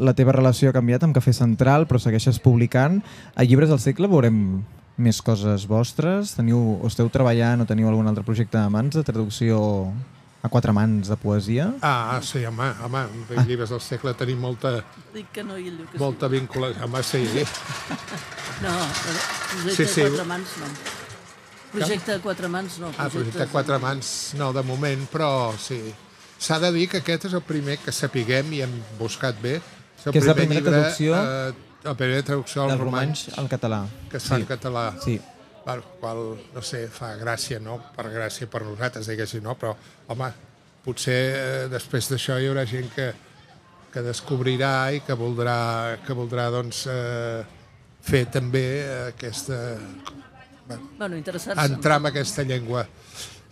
la 0.00 0.14
teva 0.16 0.32
relació 0.34 0.70
ha 0.70 0.74
canviat 0.74 1.04
amb 1.04 1.14
Cafè 1.14 1.34
Central 1.36 1.84
però 1.86 2.00
segueixes 2.00 2.40
publicant, 2.42 3.02
a 3.36 3.44
Llibres 3.44 3.68
del 3.70 3.82
segle 3.84 4.08
veurem 4.08 4.64
més 4.96 5.20
coses 5.22 5.68
vostres? 5.68 6.34
Teniu, 6.38 6.78
o 6.80 6.88
esteu 6.88 7.12
treballant 7.12 7.62
o 7.62 7.68
teniu 7.68 7.90
algun 7.90 8.08
altre 8.08 8.24
projecte 8.26 8.58
de 8.58 8.72
mans 8.72 8.96
de 8.96 9.04
traducció 9.06 9.60
a 10.44 10.48
quatre 10.52 10.74
mans 10.76 11.08
de 11.08 11.16
poesia? 11.16 11.70
Ah, 11.80 12.20
sí, 12.22 12.42
home, 12.44 12.66
home, 12.84 13.04
els 13.32 13.46
llibres 13.48 13.70
del 13.72 13.80
segle 13.80 14.12
tenim 14.18 14.38
molta, 14.44 14.74
Dic 15.14 15.30
que 15.32 15.42
no, 15.46 15.56
i 15.56 15.70
ell 15.70 15.78
diu 15.80 15.86
que 15.88 15.98
molta 16.02 16.28
vinculació. 16.28 16.84
Home, 16.84 17.00
sí, 17.02 17.22
sí. 17.32 17.44
No, 18.62 18.70
projecte 18.70 19.74
Sí, 19.74 19.74
sí, 19.74 19.86
sí. 19.86 19.94
sí. 19.94 20.00
a 20.04 20.10
quatre 20.12 20.24
mans 20.30 20.52
no. 20.60 20.68
Projecte 21.74 22.12
a 22.14 22.18
quatre 22.22 22.48
mans 22.52 22.76
no. 22.78 22.90
ah, 22.98 23.08
projecte 23.10 23.42
a 23.42 23.48
quatre 23.50 23.78
mans, 23.82 24.10
no, 24.38 24.52
de 24.54 24.62
moment, 24.62 25.08
però 25.10 25.30
sí. 25.58 25.80
S'ha 26.38 26.58
de 26.62 26.70
dir 26.76 26.86
que 26.92 27.00
aquest 27.00 27.24
és 27.30 27.34
el 27.34 27.42
primer 27.42 27.78
que 27.82 27.92
sapiguem 27.94 28.52
i 28.54 28.60
hem 28.62 28.74
buscat 29.00 29.40
bé. 29.42 29.56
el 30.04 30.12
Que 30.12 30.20
és 30.20 30.26
la 30.28 30.34
primer 30.36 30.60
primera 30.60 30.70
traducció 30.84 31.14
Eh, 31.16 31.54
la 31.84 31.94
primera 31.96 32.22
traducció 32.22 32.62
al 32.64 32.78
romanx 32.78 33.26
romanx 33.26 33.38
al 33.38 33.48
català. 33.48 33.82
que 34.10 34.16
es 34.20 34.24
fa 34.28 34.36
sí. 34.36 34.42
en 34.42 34.46
català. 34.48 34.84
Sí. 35.02 35.20
Bueno, 35.64 35.82
qual, 36.00 36.18
no 36.52 36.60
sé, 36.62 36.86
fa 36.92 37.14
gràcia, 37.16 37.58
no? 37.60 37.78
Per 37.96 38.04
gràcia 38.12 38.46
per 38.52 38.60
nosaltres, 38.66 39.06
diguéssim, 39.08 39.42
no? 39.46 39.54
Però, 39.56 39.72
home, 40.12 40.28
potser 40.84 41.14
eh, 41.16 41.68
després 41.72 42.10
d'això 42.10 42.36
hi 42.36 42.50
haurà 42.50 42.66
gent 42.68 42.90
que, 42.92 43.06
que 43.94 44.02
descobrirà 44.04 44.90
i 44.92 45.00
que 45.06 45.16
voldrà, 45.16 45.96
que 46.04 46.12
voldrà 46.18 46.50
doncs, 46.52 46.82
eh, 46.92 47.44
fer 48.04 48.26
també 48.28 48.66
aquesta... 49.06 49.62
Bueno, 50.98 51.16
interessant. 51.16 51.58
entrar 51.60 51.98
en 52.00 52.06
aquesta 52.12 52.42
llengua. 52.44 52.86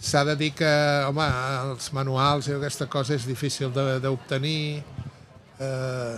S'ha 0.03 0.25
de 0.27 0.35
dir 0.37 0.51
que, 0.57 0.69
home, 1.09 1.25
els 1.73 1.91
manuals 1.97 2.49
i 2.49 2.55
aquesta 2.57 2.89
cosa 2.93 3.15
és 3.15 3.25
difícil 3.29 3.73
de- 3.73 4.01
d'obtenir. 4.05 4.83
Eh, 5.61 6.17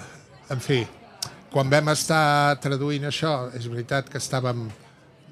en 0.50 0.60
fi, 0.62 0.80
quan 1.52 1.70
vam 1.70 1.90
estar 1.92 2.58
traduint 2.62 3.06
això, 3.10 3.50
és 3.54 3.66
veritat 3.70 4.08
que 4.10 4.18
estàvem 4.22 4.66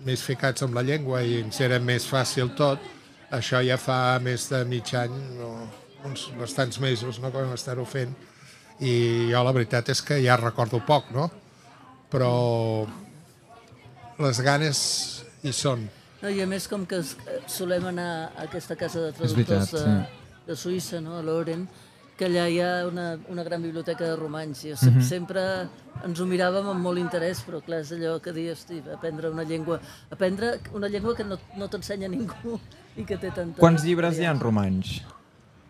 més 0.07 0.23
ficats 0.25 0.65
amb 0.65 0.75
la 0.77 0.85
llengua 0.87 1.23
i 1.23 1.41
ens 1.43 1.61
era 1.65 1.79
més 1.83 2.07
fàcil 2.09 2.53
tot. 2.59 2.83
Això 3.33 3.63
ja 3.65 3.79
fa 3.81 4.19
més 4.23 4.49
de 4.51 4.65
mig 4.69 4.93
any, 4.99 5.15
o 5.41 5.53
uns 6.05 6.27
bastants 6.39 6.81
mesos, 6.83 7.21
no, 7.23 7.31
que 7.31 7.39
vam 7.39 7.55
estar-ho 7.55 7.85
fent. 7.89 8.13
I 8.83 9.31
jo 9.31 9.43
la 9.47 9.55
veritat 9.55 9.93
és 9.95 10.03
que 10.05 10.19
ja 10.25 10.37
recordo 10.41 10.83
poc, 10.87 11.13
no? 11.15 11.29
Però 12.13 12.33
les 14.23 14.41
ganes 14.45 14.81
hi 15.43 15.53
són. 15.57 15.87
No, 16.23 16.31
I 16.31 16.43
a 16.43 16.47
més, 16.47 16.69
com 16.71 16.85
que 16.87 17.01
eh, 17.03 17.39
solem 17.51 17.89
anar 17.91 18.11
a 18.13 18.45
aquesta 18.47 18.77
casa 18.79 19.09
de 19.09 19.13
És 19.13 19.35
veritat, 19.35 19.71
traductors 19.71 19.73
de, 19.75 20.43
de 20.47 20.59
Suïssa, 20.59 21.01
no? 21.03 21.17
a 21.19 21.23
Loren, 21.27 21.65
que 22.17 22.27
allà 22.29 22.49
hi 22.49 22.61
ha 22.61 22.87
una, 22.87 23.07
una 23.33 23.45
gran 23.47 23.63
biblioteca 23.63 24.05
de 24.05 24.17
romanys. 24.17 24.65
I 24.65 24.73
mm 24.73 24.77
-hmm. 24.77 25.01
sempre 25.01 25.69
ens 26.05 26.21
ho 26.21 26.27
miràvem 26.27 26.69
amb 26.69 26.81
molt 26.81 26.99
interès, 26.99 27.43
però 27.47 27.63
clar, 27.63 27.81
és 27.81 27.93
allò 27.93 28.21
que 28.21 28.33
dius, 28.33 28.59
hosti, 28.59 28.83
aprendre 28.93 29.31
una 29.31 29.45
llengua, 29.45 29.81
aprendre 30.11 30.61
una 30.73 30.89
llengua 30.89 31.15
que 31.15 31.25
no, 31.25 31.39
no 31.57 31.69
t'ensenya 31.69 32.09
ningú 32.09 32.61
i 33.01 33.05
que 33.05 33.17
té 33.17 33.31
tanta... 33.31 33.61
Quants 33.61 33.85
llibres 33.85 34.19
hi 34.19 34.25
ha 34.25 34.31
en 34.31 34.41
romanx? 34.41 35.03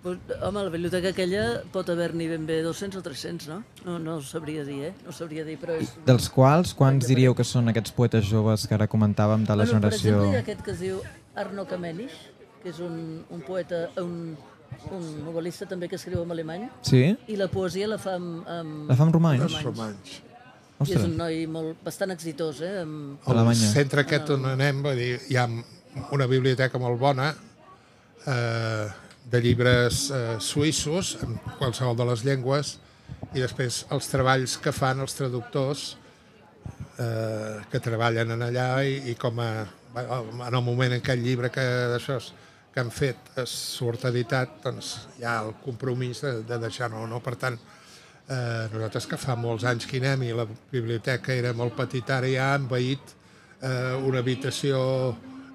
Pues, 0.02 0.18
home, 0.42 0.64
la 0.64 0.70
biblioteca 0.70 1.12
aquella 1.12 1.62
pot 1.70 1.88
haver-n'hi 1.88 2.26
ben 2.26 2.46
bé 2.46 2.56
200 2.64 2.98
o 2.98 3.02
300, 3.02 3.46
no? 3.48 3.62
No, 3.84 4.00
no 4.02 4.16
ho 4.16 4.22
sabria 4.22 4.64
dir, 4.64 4.80
eh? 4.88 4.94
No 5.04 5.10
ho 5.10 5.12
sabria 5.12 5.44
dir, 5.44 5.54
però 5.62 5.76
és... 5.78 5.92
Dels 6.08 6.26
quals, 6.28 6.72
quants 6.74 7.06
diríeu 7.06 7.36
que 7.38 7.44
són 7.46 7.70
aquests 7.70 7.94
poetes 7.94 8.26
joves 8.26 8.66
que 8.66 8.74
ara 8.74 8.88
comentàvem 8.90 9.46
de 9.46 9.54
la 9.54 9.62
Bueno, 9.62 9.78
per 9.78 9.92
generació... 9.92 10.16
exemple, 10.16 10.32
hi 10.32 10.40
ha 10.40 10.42
aquest 10.42 10.64
que 10.66 10.74
es 10.74 10.80
diu 10.82 10.98
Arno 11.38 11.66
Kamenisch, 11.70 12.18
que 12.64 12.72
és 12.74 12.80
un, 12.82 12.96
un 13.30 13.46
poeta, 13.46 13.84
un, 14.02 14.34
un 14.92 15.06
novel·lista 15.24 15.66
també 15.68 15.88
que 15.88 15.96
escriu 15.96 16.22
en 16.22 16.30
alemany, 16.34 16.68
Sí? 16.86 17.16
i 17.28 17.36
la 17.36 17.48
poesia 17.48 17.88
la 17.88 17.98
fa 17.98 18.14
amb, 18.18 18.46
amb 18.48 18.90
La 18.90 18.96
fa 18.96 19.04
en 19.08 19.12
romanx? 19.12 19.42
romanx. 19.42 19.64
Romanys. 19.64 20.20
I 20.82 20.96
és 20.96 21.04
un 21.06 21.16
noi 21.16 21.46
molt, 21.46 21.76
bastant 21.84 22.10
exitós, 22.10 22.60
eh? 22.60 22.80
Amb... 22.82 23.20
Al 23.26 23.36
Alemanya. 23.36 23.68
centre 23.70 24.02
aquest 24.02 24.30
on 24.34 24.44
anem, 24.50 24.82
vull 24.82 24.96
dir, 24.98 25.20
hi 25.30 25.36
ha 25.38 25.46
una 26.10 26.26
biblioteca 26.26 26.78
molt 26.82 26.98
bona 26.98 27.28
eh, 28.26 28.88
de 29.30 29.40
llibres 29.40 30.10
eh, 30.10 30.36
suïssos, 30.42 31.16
en 31.22 31.36
qualsevol 31.60 31.96
de 31.96 32.04
les 32.10 32.24
llengües, 32.26 32.78
i 33.32 33.40
després 33.40 33.84
els 33.94 34.08
treballs 34.10 34.56
que 34.58 34.72
fan 34.74 35.00
els 35.00 35.14
traductors 35.14 35.96
eh, 36.98 37.60
que 37.70 37.80
treballen 37.80 38.34
en 38.34 38.42
allà 38.48 38.82
i, 38.84 38.98
i 39.12 39.14
com 39.14 39.38
a, 39.40 39.50
en 39.94 40.54
el 40.54 40.62
moment 40.64 40.92
en 40.96 41.02
què 41.04 41.14
el 41.14 41.22
llibre 41.24 41.50
que 41.52 41.62
d'això 41.94 42.18
que 42.72 42.80
han 42.80 42.90
fet 42.90 43.34
es 43.42 43.52
surt 43.76 44.06
editat, 44.08 44.60
doncs 44.64 44.94
hi 45.18 45.26
ha 45.28 45.38
el 45.44 45.54
compromís 45.64 46.22
de, 46.24 46.38
de 46.48 46.58
deixar-ho, 46.62 47.04
no? 47.08 47.20
Per 47.24 47.34
tant, 47.40 47.58
eh, 48.28 48.68
nosaltres 48.72 49.08
que 49.10 49.18
fa 49.20 49.36
molts 49.36 49.66
anys 49.68 49.88
que 49.88 50.00
anem 50.00 50.28
i 50.28 50.32
la 50.36 50.46
biblioteca 50.46 51.34
era 51.34 51.52
molt 51.56 51.76
petita, 51.76 52.18
ara 52.18 52.30
ja 52.32 52.52
han 52.54 52.68
veït 52.70 53.12
eh, 53.60 53.92
una 54.08 54.22
habitació, 54.24 54.80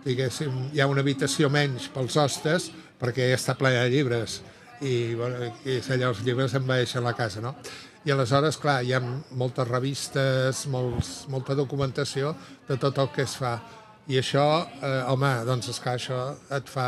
diguéssim, 0.06 0.70
hi 0.74 0.84
ha 0.84 0.88
una 0.90 1.02
habitació 1.06 1.50
menys 1.50 1.90
pels 1.94 2.20
hostes 2.22 2.70
perquè 3.02 3.32
ja 3.32 3.40
està 3.40 3.58
plena 3.58 3.84
de 3.86 3.94
llibres 3.94 4.42
i, 4.82 5.16
bueno, 5.18 5.42
i 5.66 5.80
és 5.80 5.90
allò, 5.94 6.12
els 6.14 6.22
llibres 6.26 6.54
envaeixen 6.58 7.06
la 7.06 7.16
casa, 7.18 7.42
no? 7.42 7.56
I 8.08 8.14
aleshores, 8.14 8.56
clar, 8.62 8.78
hi 8.86 8.94
ha 8.96 9.02
moltes 9.02 9.68
revistes, 9.68 10.62
molts, 10.72 11.26
molta 11.34 11.58
documentació 11.58 12.32
de 12.70 12.78
tot 12.80 13.02
el 13.04 13.10
que 13.12 13.26
es 13.26 13.34
fa. 13.36 13.58
I 14.08 14.22
això, 14.22 14.46
eh, 14.82 15.04
home, 15.12 15.30
doncs, 15.48 15.68
esclar, 15.74 15.98
això 15.98 16.22
et 16.56 16.70
fa, 16.72 16.88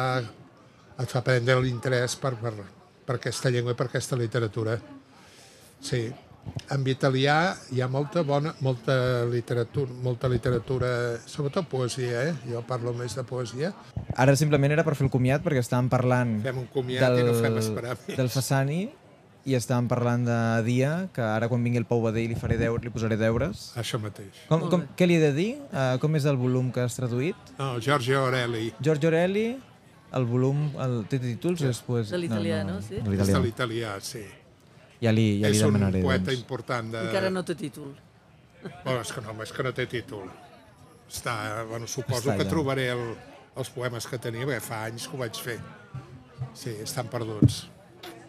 et 0.99 1.11
fa 1.11 1.21
prendre 1.25 1.59
l'interès 1.59 2.15
per, 2.15 2.35
per, 2.39 2.53
per 3.05 3.17
aquesta 3.19 3.51
llengua 3.51 3.75
i 3.75 3.79
per 3.79 3.89
aquesta 3.89 4.15
literatura. 4.19 4.77
Sí. 5.83 6.05
En 6.71 6.85
italià 6.87 7.35
hi 7.75 7.81
ha 7.83 7.89
molta 7.91 8.23
bona, 8.23 8.53
molta 8.63 9.25
literatura, 9.27 9.91
molta 10.01 10.29
literatura, 10.31 10.87
sobretot 11.27 11.67
poesia, 11.69 12.23
eh? 12.29 12.33
Jo 12.49 12.63
parlo 12.65 12.93
més 12.95 13.13
de 13.17 13.25
poesia. 13.27 13.73
Ara 14.15 14.37
simplement 14.39 14.71
era 14.71 14.85
per 14.87 14.95
fer 14.95 15.05
el 15.05 15.11
comiat 15.13 15.43
perquè 15.45 15.59
estàvem 15.61 15.91
parlant 15.91 16.37
Fem 16.45 16.63
un 16.63 16.69
comiat 16.73 17.19
i 17.19 17.27
no 17.27 17.35
fem 17.35 17.59
esperar 17.59 17.97
més. 17.99 18.15
del 18.17 18.31
Fassani 18.33 18.79
i 19.47 19.55
estàvem 19.55 19.87
parlant 19.87 20.25
de 20.27 20.37
dia, 20.67 21.07
que 21.15 21.21
ara 21.23 21.47
quan 21.47 21.63
vingui 21.63 21.79
el 21.79 21.85
Pau 21.89 22.01
Badell 22.03 22.27
li, 22.29 22.35
faré 22.35 22.57
deure, 22.59 22.81
li 22.83 22.91
posaré 22.93 23.15
deures. 23.17 23.69
Això 23.79 23.99
mateix. 24.01 24.43
Com, 24.49 24.67
com, 24.69 24.83
què 24.99 25.07
li 25.07 25.15
he 25.15 25.21
de 25.23 25.31
dir? 25.33 25.49
Uh, 25.71 25.95
com 26.01 26.15
és 26.19 26.25
el 26.29 26.37
volum 26.37 26.71
que 26.75 26.83
has 26.83 26.97
traduït? 26.99 27.53
No, 27.57 27.79
Giorgio 27.79 28.25
Aureli, 28.25 28.73
Giorgio 28.81 29.09
Orelli, 29.09 29.47
el 30.17 30.25
volum, 30.25 30.67
el, 30.81 30.99
té 31.09 31.19
títols? 31.23 31.63
És, 31.69 31.79
pues, 31.85 32.11
De 32.11 32.19
l'italià, 32.19 32.63
no? 32.67 32.81
Sí? 32.81 32.99
De 32.99 33.15
és 33.15 33.31
de 33.33 33.41
l'italià. 33.45 33.95
sí. 34.01 34.25
Ja 34.99 35.13
li, 35.15 35.39
ja 35.39 35.47
li 35.47 35.55
és 35.55 35.63
un 35.63 35.71
demanaré. 35.71 36.01
poeta 36.03 36.25
doncs. 36.27 36.41
important 36.41 36.89
de... 36.91 37.01
Encara 37.07 37.29
no 37.31 37.45
té 37.47 37.55
títol. 37.55 37.93
Bueno, 38.83 38.99
és 38.99 39.11
que 39.15 39.21
no, 39.23 39.35
és 39.45 39.53
que 39.55 39.63
no 39.63 39.71
té 39.71 39.85
títol. 39.87 40.25
Està, 41.07 41.63
bueno, 41.69 41.87
suposo 41.87 42.19
Està 42.27 42.35
que 42.35 42.43
allà. 42.43 42.49
trobaré 42.51 42.89
el, 42.91 43.03
els 43.55 43.69
poemes 43.71 44.05
que 44.11 44.19
tenia, 44.19 44.43
perquè 44.49 44.59
fa 44.65 44.81
anys 44.89 45.07
que 45.07 45.15
ho 45.15 45.21
vaig 45.21 45.39
fer. 45.39 45.55
Sí, 46.53 46.73
estan 46.83 47.07
perduts. 47.07 47.61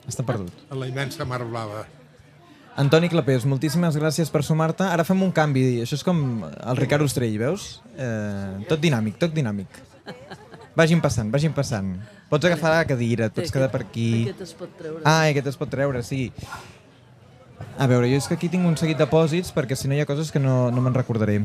Està 0.08 0.24
perdut. 0.26 0.52
En 0.70 0.80
la 0.80 0.88
immensa 0.88 1.26
mar 1.28 1.42
blava. 1.44 1.84
Antoni 2.80 3.10
Clapés, 3.12 3.44
moltíssimes 3.44 3.96
gràcies 3.98 4.30
per 4.32 4.44
sumar-te. 4.46 4.86
Ara 4.86 5.04
fem 5.04 5.20
un 5.26 5.32
canvi. 5.34 5.82
Això 5.82 5.98
és 5.98 6.04
com 6.06 6.44
el 6.46 6.78
Ricard 6.78 7.04
Ostrell, 7.04 7.36
veus? 7.40 7.80
Eh, 7.98 8.64
tot 8.70 8.80
dinàmic, 8.80 9.18
tot 9.20 9.34
dinàmic. 9.36 9.80
Vagin 10.78 11.02
passant, 11.02 11.28
vagin 11.34 11.52
passant. 11.52 11.90
Pots 12.30 12.46
agafar 12.46 12.70
la 12.72 12.84
cadira, 12.86 13.26
et 13.26 13.34
pots 13.34 13.52
quedar 13.52 13.68
per 13.72 13.82
aquí. 13.82 14.28
Aquest 14.30 14.44
es 14.46 14.54
pot 14.54 14.70
treure. 14.78 15.02
Ah, 15.04 15.26
i 15.26 15.34
aquest 15.34 15.50
es 15.50 15.58
pot 15.58 15.68
treure, 15.68 16.02
sí. 16.06 16.30
A 17.76 17.88
veure, 17.90 18.08
jo 18.08 18.20
és 18.20 18.28
que 18.30 18.38
aquí 18.38 18.48
tinc 18.48 18.64
un 18.66 18.78
seguit 18.78 18.96
de 18.96 19.08
pòsits 19.10 19.50
perquè 19.52 19.76
si 19.76 19.90
no 19.90 19.96
hi 19.96 20.00
ha 20.00 20.08
coses 20.08 20.30
que 20.32 20.40
no, 20.40 20.70
no 20.70 20.80
me'n 20.80 20.96
recordaré. 20.96 21.40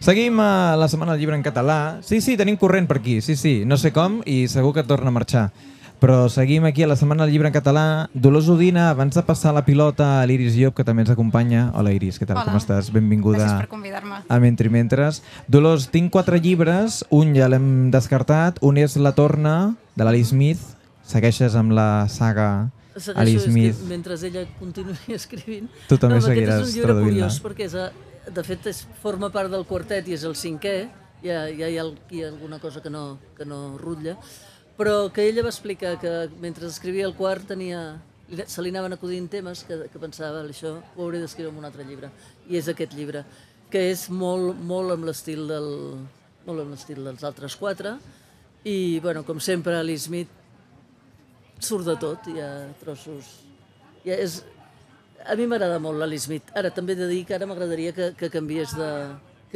Seguim 0.00 0.40
a 0.40 0.76
la 0.78 0.88
Setmana 0.88 1.12
del 1.12 1.20
Llibre 1.22 1.36
en 1.36 1.44
català. 1.44 2.00
Sí, 2.02 2.20
sí, 2.24 2.36
tenim 2.40 2.56
corrent 2.56 2.88
per 2.88 3.00
aquí, 3.00 3.20
sí, 3.20 3.36
sí. 3.36 3.54
No 3.66 3.76
sé 3.76 3.92
com 3.92 4.20
i 4.24 4.46
segur 4.48 4.72
que 4.74 4.86
torna 4.86 5.12
a 5.12 5.16
marxar. 5.16 5.50
Però 5.96 6.28
seguim 6.28 6.66
aquí 6.68 6.82
a 6.84 6.86
la 6.90 6.96
Setmana 6.96 7.24
del 7.24 7.32
Llibre 7.32 7.48
en 7.48 7.54
català. 7.54 7.84
Dolors 8.12 8.50
Udina, 8.52 8.90
abans 8.90 9.16
de 9.16 9.22
passar 9.24 9.54
la 9.56 9.64
pilota 9.64 10.20
a 10.20 10.26
l'Iris 10.28 10.54
Llop, 10.58 10.74
que 10.76 10.84
també 10.84 11.02
ens 11.06 11.10
acompanya. 11.10 11.70
Hola, 11.74 11.94
Iris, 11.96 12.18
què 12.20 12.28
tal? 12.28 12.36
Hola. 12.42 12.52
Com 12.52 12.58
estàs? 12.60 12.90
Benvinguda 12.92 13.40
Gràcies 13.40 13.62
per 13.64 13.70
convidar-me. 13.72 14.18
a 14.28 14.38
Mentri 14.38 14.68
Mentres. 14.68 15.22
Dolors, 15.48 15.88
tinc 15.88 16.12
quatre 16.12 16.38
llibres, 16.38 17.00
un 17.08 17.32
ja 17.34 17.48
l'hem 17.48 17.90
descartat, 17.90 18.60
un 18.60 18.76
és 18.76 18.98
La 19.00 19.14
Torna, 19.16 19.74
de 19.96 20.04
l'Alice 20.04 20.34
Smith, 20.34 20.60
segueixes 21.06 21.56
amb 21.56 21.72
la 21.72 22.06
saga 22.12 22.68
que 22.92 23.38
Smith. 23.40 23.80
mentre 23.88 24.14
ella 24.20 24.44
continuï 24.58 25.14
escrivint... 25.14 25.68
Tu 25.88 25.96
també 25.96 26.18
però 26.20 26.28
seguiràs 26.28 26.60
Aquest 26.60 26.68
és 26.68 26.68
un 26.68 26.74
llibre 26.76 26.92
traduint-la. 26.92 27.26
curiós 27.28 27.40
perquè 27.44 27.66
és, 27.68 27.74
a, 27.74 28.30
de 28.32 28.44
fet 28.44 28.66
és, 28.72 28.86
forma 29.02 29.30
part 29.30 29.50
del 29.52 29.64
quartet 29.68 30.08
i 30.08 30.16
és 30.16 30.24
el 30.24 30.34
cinquè, 30.36 30.76
ja, 31.24 31.46
ja 31.52 31.68
hi 31.68 31.78
ha 31.78 31.84
aquí 31.88 32.22
alguna 32.24 32.58
cosa 32.58 32.80
que 32.82 32.90
no, 32.90 33.18
que 33.36 33.44
no 33.48 33.76
rutlla, 33.78 34.16
però 34.76 35.08
que 35.12 35.24
ella 35.28 35.44
va 35.46 35.52
explicar 35.52 35.96
que 36.00 36.12
mentre 36.42 36.68
escrivia 36.68 37.06
el 37.06 37.16
quart 37.16 37.48
tenia, 37.48 37.98
se 38.46 38.62
li 38.62 38.72
anaven 38.74 38.96
acudint 38.96 39.28
temes 39.32 39.64
que, 39.64 39.86
que 39.92 40.02
pensava 40.02 40.42
això 40.44 40.76
ho 40.78 41.02
hauré 41.04 41.22
d'escriure 41.22 41.52
en 41.52 41.60
un 41.62 41.68
altre 41.68 41.86
llibre. 41.86 42.10
I 42.50 42.60
és 42.60 42.68
aquest 42.68 42.94
llibre 42.96 43.24
que 43.70 43.88
és 43.90 44.06
molt, 44.10 44.54
molt 44.62 44.94
amb 44.94 45.08
l'estil 45.08 45.46
del 45.48 45.70
molt 46.46 46.62
amb 46.62 46.74
l'estil 46.74 47.02
dels 47.02 47.24
altres 47.26 47.56
quatre. 47.58 47.96
I 48.66 48.98
bueno, 49.02 49.22
com 49.26 49.40
sempre 49.42 49.76
Ali 49.78 49.96
Smith 49.98 50.30
surt 51.58 51.86
de 51.86 51.96
tot, 52.00 52.28
hi 52.30 52.40
ha 52.42 52.50
trossos. 52.80 53.30
Ja 54.04 54.16
és, 54.20 54.40
a 55.26 55.34
mi 55.38 55.46
m'agrada 55.50 55.78
molt 55.82 55.98
l'Ali 56.00 56.18
Smith. 56.22 56.52
Ara 56.54 56.70
també 56.74 56.94
he 56.94 57.00
de 57.00 57.08
dir 57.10 57.24
que 57.26 57.34
ara 57.34 57.48
m'agradaria 57.48 57.94
que, 57.96 58.12
que 58.18 58.30
canviés, 58.30 58.74
de, 58.78 58.90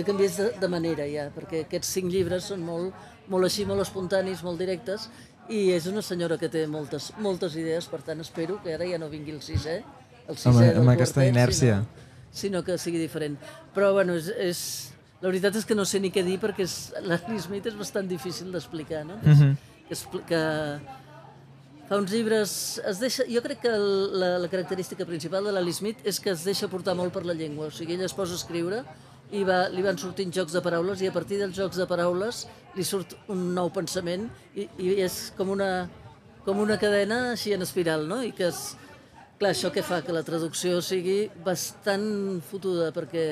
que 0.00 0.09
canviés 0.09 0.37
de, 0.40 0.50
de 0.61 0.69
manera 0.73 1.07
ja, 1.11 1.28
perquè 1.35 1.64
aquests 1.66 1.92
cinc 2.00 2.11
llibres 2.12 2.49
són 2.50 2.64
molt, 2.66 2.97
molt 3.30 3.47
així, 3.47 3.66
molt 3.69 3.85
espontanis, 3.85 4.42
molt 4.47 4.59
directes, 4.61 5.09
i 5.50 5.71
és 5.75 5.87
una 5.90 6.02
senyora 6.02 6.37
que 6.38 6.49
té 6.50 6.64
moltes, 6.71 7.11
moltes 7.19 7.57
idees, 7.59 7.88
per 7.90 8.00
tant 8.07 8.21
espero 8.23 8.61
que 8.62 8.75
ara 8.76 8.87
ja 8.88 8.99
no 9.02 9.09
vingui 9.12 9.35
el 9.35 9.42
sisè, 9.42 9.80
el 10.30 10.37
sisè 10.38 10.50
Home, 10.52 10.69
del 10.71 10.80
amb 10.85 10.92
aquesta 10.95 11.21
quartet, 11.21 11.35
inèrcia. 11.35 11.80
Sinó, 11.83 12.30
sinó 12.42 12.62
que 12.64 12.76
sigui 12.78 13.00
diferent. 13.02 13.37
Però 13.75 13.92
bueno, 13.97 14.14
és, 14.14 14.28
és, 14.38 14.61
la 15.21 15.28
veritat 15.33 15.57
és 15.59 15.66
que 15.66 15.75
no 15.75 15.85
sé 15.85 15.99
ni 16.00 16.12
què 16.14 16.23
dir 16.25 16.38
perquè 16.40 16.62
és- 16.69 16.92
l'Ali 17.02 17.40
Smith 17.42 17.66
és 17.66 17.76
bastant 17.76 18.07
difícil 18.09 18.52
d'explicar, 18.54 19.04
no? 19.04 19.19
Mhm. 19.25 19.57
és, 19.90 19.90
que, 19.90 19.95
expli- 19.99 20.25
que 20.28 20.40
fa 21.90 21.99
uns 21.99 22.13
llibres... 22.15 22.80
Es 22.86 23.00
deixa, 23.02 23.25
jo 23.26 23.43
crec 23.43 23.58
que 23.65 23.73
la, 23.75 24.36
la 24.39 24.49
característica 24.49 25.04
principal 25.04 25.45
de 25.45 25.52
l'Ali 25.56 25.73
Smith 25.75 25.99
és 26.06 26.21
que 26.23 26.30
es 26.30 26.45
deixa 26.47 26.69
portar 26.71 26.95
molt 26.95 27.13
per 27.13 27.25
la 27.26 27.34
llengua. 27.34 27.67
O 27.67 27.75
sigui, 27.75 27.97
ella 27.99 28.06
es 28.06 28.15
posa 28.15 28.36
a 28.36 28.39
escriure 28.39 28.84
i 29.32 29.45
va, 29.47 29.62
li 29.71 29.82
van 29.84 29.99
sortint 29.99 30.32
jocs 30.34 30.54
de 30.56 30.62
paraules 30.64 31.02
i 31.02 31.08
a 31.08 31.14
partir 31.14 31.38
dels 31.40 31.54
jocs 31.56 31.78
de 31.78 31.86
paraules 31.86 32.45
li 32.76 32.84
surt 32.86 33.14
un 33.30 33.50
nou 33.54 33.71
pensament 33.75 34.28
i, 34.54 34.66
i 34.78 34.97
és 35.04 35.30
com 35.38 35.52
una, 35.54 35.88
com 36.45 36.60
una 36.62 36.78
cadena 36.80 37.30
així 37.32 37.54
en 37.54 37.62
espiral, 37.66 38.06
no? 38.10 38.21
I 38.26 38.32
que 38.36 38.49
és, 38.50 38.60
clar, 39.38 39.52
això 39.52 39.71
que 39.75 39.86
fa 39.86 40.00
que 40.06 40.14
la 40.14 40.25
traducció 40.26 40.80
sigui 40.84 41.25
bastant 41.47 42.40
fotuda 42.50 42.90
perquè 42.97 43.26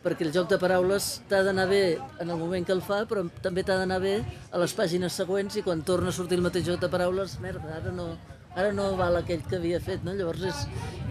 perquè 0.00 0.24
el 0.24 0.32
joc 0.32 0.48
de 0.48 0.56
paraules 0.56 1.08
t'ha 1.28 1.42
d'anar 1.44 1.66
bé 1.68 1.98
en 2.22 2.30
el 2.30 2.38
moment 2.40 2.64
que 2.64 2.72
el 2.72 2.80
fa, 2.80 3.02
però 3.08 3.26
també 3.44 3.62
t'ha 3.62 3.76
d'anar 3.82 3.98
bé 4.00 4.14
a 4.48 4.60
les 4.62 4.72
pàgines 4.72 5.12
següents 5.12 5.58
i 5.60 5.64
quan 5.66 5.82
torna 5.84 6.08
a 6.08 6.16
sortir 6.16 6.38
el 6.38 6.46
mateix 6.46 6.64
joc 6.70 6.80
de 6.80 6.88
paraules, 6.88 7.36
merda, 7.44 7.74
ara 7.76 7.92
no, 7.92 8.14
ara 8.54 8.70
no 8.72 8.94
val 8.96 9.20
aquell 9.20 9.44
que 9.44 9.58
havia 9.60 9.80
fet, 9.84 10.00
no? 10.06 10.14
Llavors 10.16 10.46
és, 10.48 10.62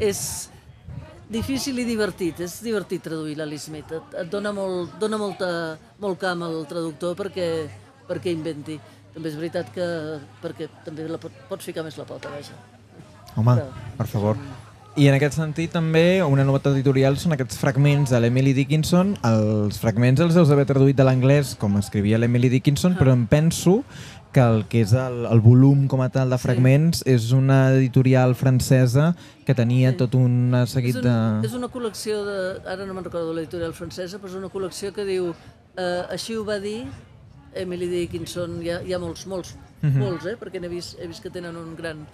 és 0.10 0.23
difícil 1.30 1.78
i 1.80 1.86
divertit, 1.86 2.39
és 2.46 2.56
divertit 2.65 3.04
traduir 3.06 3.36
l'Ali 3.38 3.58
Smith, 3.62 3.92
et, 3.94 4.15
et 4.24 4.30
dona, 4.32 4.52
molt, 4.56 4.96
dona 5.02 5.18
molta, 5.22 5.50
molt 6.02 6.20
camp 6.22 6.42
al 6.48 6.63
traductor 6.70 7.15
perquè, 7.20 7.50
perquè 8.10 8.34
inventi. 8.34 8.80
També 9.13 9.30
és 9.32 9.38
veritat 9.39 9.70
que 9.74 9.86
perquè 10.42 10.68
també 10.86 11.08
la 11.10 11.18
pot, 11.22 11.34
pots 11.50 11.65
ficar 11.65 11.84
més 11.86 11.98
la 11.98 12.06
pota, 12.10 12.30
vaja. 12.34 12.58
Home, 13.38 13.56
Però- 13.56 13.94
per 13.98 14.08
favor. 14.08 14.38
I 14.97 15.06
en 15.08 15.15
aquest 15.15 15.36
sentit 15.38 15.71
també 15.71 16.19
una 16.25 16.43
novetat 16.47 16.73
editorial 16.73 17.17
són 17.21 17.36
aquests 17.36 17.60
fragments 17.62 18.10
de 18.10 18.19
l'Emily 18.19 18.56
Dickinson. 18.58 19.13
Els 19.28 19.78
fragments 19.80 20.21
els 20.25 20.34
deus 20.36 20.49
haver 20.49 20.65
traduït 20.69 20.97
de 20.97 21.06
l'anglès 21.06 21.54
com 21.62 21.78
escrivia 21.78 22.17
l'Emily 22.17 22.49
Dickinson, 22.49 22.97
però 22.97 23.13
em 23.13 23.28
penso 23.30 23.84
que 24.34 24.41
el 24.41 24.65
que 24.69 24.82
és 24.86 24.93
el, 24.97 25.23
el 25.30 25.41
volum 25.45 25.88
com 25.89 26.02
a 26.06 26.10
tal 26.13 26.34
de 26.34 26.38
fragments 26.41 27.02
és 27.10 27.30
una 27.34 27.71
editorial 27.78 28.36
francesa 28.38 29.13
que 29.45 29.56
tenia 29.58 29.95
tot 29.97 30.17
un 30.17 30.54
seguit 30.69 30.99
és, 30.99 31.06
de... 31.06 31.13
un, 31.13 31.45
és 31.45 31.56
una 31.58 31.69
col·lecció 31.73 32.19
de... 32.28 32.38
Ara 32.69 32.86
no 32.86 32.97
me'n 32.97 33.08
recordo 33.08 33.34
l'editorial 33.34 33.73
francesa, 33.78 34.19
però 34.21 34.34
és 34.34 34.38
una 34.41 34.52
col·lecció 34.54 34.93
que 34.93 35.06
diu 35.08 35.32
eh, 35.32 36.04
així 36.13 36.38
ho 36.38 36.45
va 36.45 36.60
dir 36.62 36.84
Emily 37.58 37.89
Dickinson, 37.89 38.60
hi 38.62 38.73
ha, 38.73 38.84
hi 38.86 38.93
ha 38.93 39.02
molts, 39.02 39.25
molts, 39.30 39.56
molts, 39.82 40.28
eh? 40.30 40.36
perquè 40.38 40.62
n'he 40.62 40.69
vist, 40.69 40.99
he 40.99 41.10
vist 41.10 41.25
que 41.25 41.34
tenen 41.34 41.58
un 41.58 41.73
gran... 41.78 42.06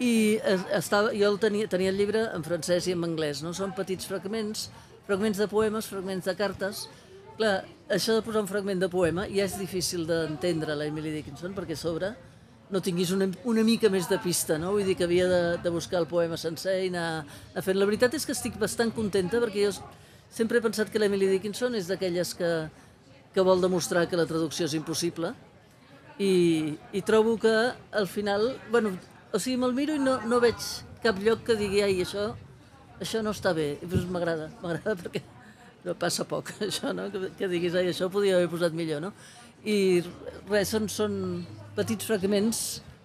I 0.00 0.40
es- 0.42 0.66
estava, 0.74 1.12
jo 1.14 1.28
el 1.30 1.38
tenia, 1.38 1.68
tenia 1.70 1.90
el 1.92 1.96
llibre 1.96 2.24
en 2.34 2.42
francès 2.42 2.88
i 2.88 2.92
en 2.96 3.04
anglès, 3.06 3.42
no? 3.44 3.52
Són 3.54 3.74
petits 3.76 4.06
fragments, 4.10 4.68
fragments 5.06 5.38
de 5.38 5.46
poemes, 5.48 5.86
fragments 5.86 6.24
de 6.26 6.34
cartes. 6.34 6.88
Clar, 7.38 7.64
això 7.88 8.14
de 8.16 8.22
posar 8.22 8.42
un 8.42 8.48
fragment 8.50 8.80
de 8.82 8.88
poema 8.88 9.26
ja 9.30 9.44
és 9.44 9.56
difícil 9.58 10.06
d'entendre 10.06 10.74
la 10.78 10.86
Emily 10.86 11.10
Dickinson, 11.10 11.54
perquè 11.54 11.76
sobre 11.76 12.12
no 12.70 12.80
tinguis 12.82 13.10
una, 13.12 13.28
una 13.44 13.62
mica 13.62 13.90
més 13.92 14.08
de 14.08 14.18
pista, 14.18 14.56
no? 14.58 14.72
Vull 14.72 14.86
dir 14.86 14.96
que 14.96 15.04
havia 15.04 15.26
de, 15.28 15.40
de 15.62 15.70
buscar 15.70 16.00
el 16.00 16.06
poema 16.10 16.36
sencer 16.40 16.78
i 16.84 16.88
anar, 16.88 17.24
anar 17.52 17.62
fent. 17.62 17.78
La 17.78 17.86
veritat 17.86 18.14
és 18.14 18.24
que 18.26 18.32
estic 18.34 18.56
bastant 18.58 18.90
contenta 18.94 19.38
perquè 19.42 19.66
jo 19.68 19.72
sempre 20.34 20.58
he 20.58 20.64
pensat 20.64 20.90
que 20.90 20.98
l'Emily 20.98 21.28
Dickinson 21.36 21.74
és 21.78 21.86
d'aquelles 21.86 22.34
que, 22.34 22.50
que 23.34 23.40
vol 23.46 23.60
demostrar 23.62 24.08
que 24.08 24.16
la 24.18 24.26
traducció 24.26 24.66
és 24.66 24.74
impossible 24.74 25.34
i, 26.18 26.74
i 26.92 27.02
trobo 27.02 27.36
que 27.38 27.52
al 27.92 28.06
final, 28.08 28.56
bueno, 28.70 28.94
o 29.34 29.40
sigui, 29.42 29.58
me'l 29.58 29.74
miro 29.74 29.96
i 29.98 30.02
no, 30.02 30.20
no 30.30 30.38
veig 30.42 30.62
cap 31.02 31.18
lloc 31.20 31.42
que 31.48 31.58
digui, 31.58 31.82
ai, 31.82 31.98
això, 32.04 32.30
això 33.02 33.22
no 33.26 33.34
està 33.34 33.52
bé. 33.56 33.74
I 33.82 33.90
doncs 33.90 34.06
m'agrada, 34.14 34.48
m'agrada 34.62 34.94
perquè 35.02 35.24
no 35.84 35.96
passa 35.98 36.26
poc, 36.28 36.54
això, 36.68 36.94
no? 36.96 37.10
Que, 37.12 37.32
que 37.40 37.50
diguis, 37.50 37.76
ai, 37.76 37.90
això 37.92 38.08
ho 38.08 38.14
podia 38.14 38.38
haver 38.38 38.50
posat 38.52 38.76
millor, 38.76 39.02
no? 39.04 39.12
I 39.66 39.76
res, 40.50 40.70
són, 40.70 40.88
són 40.92 41.14
petits 41.74 42.06
fragments, 42.06 42.64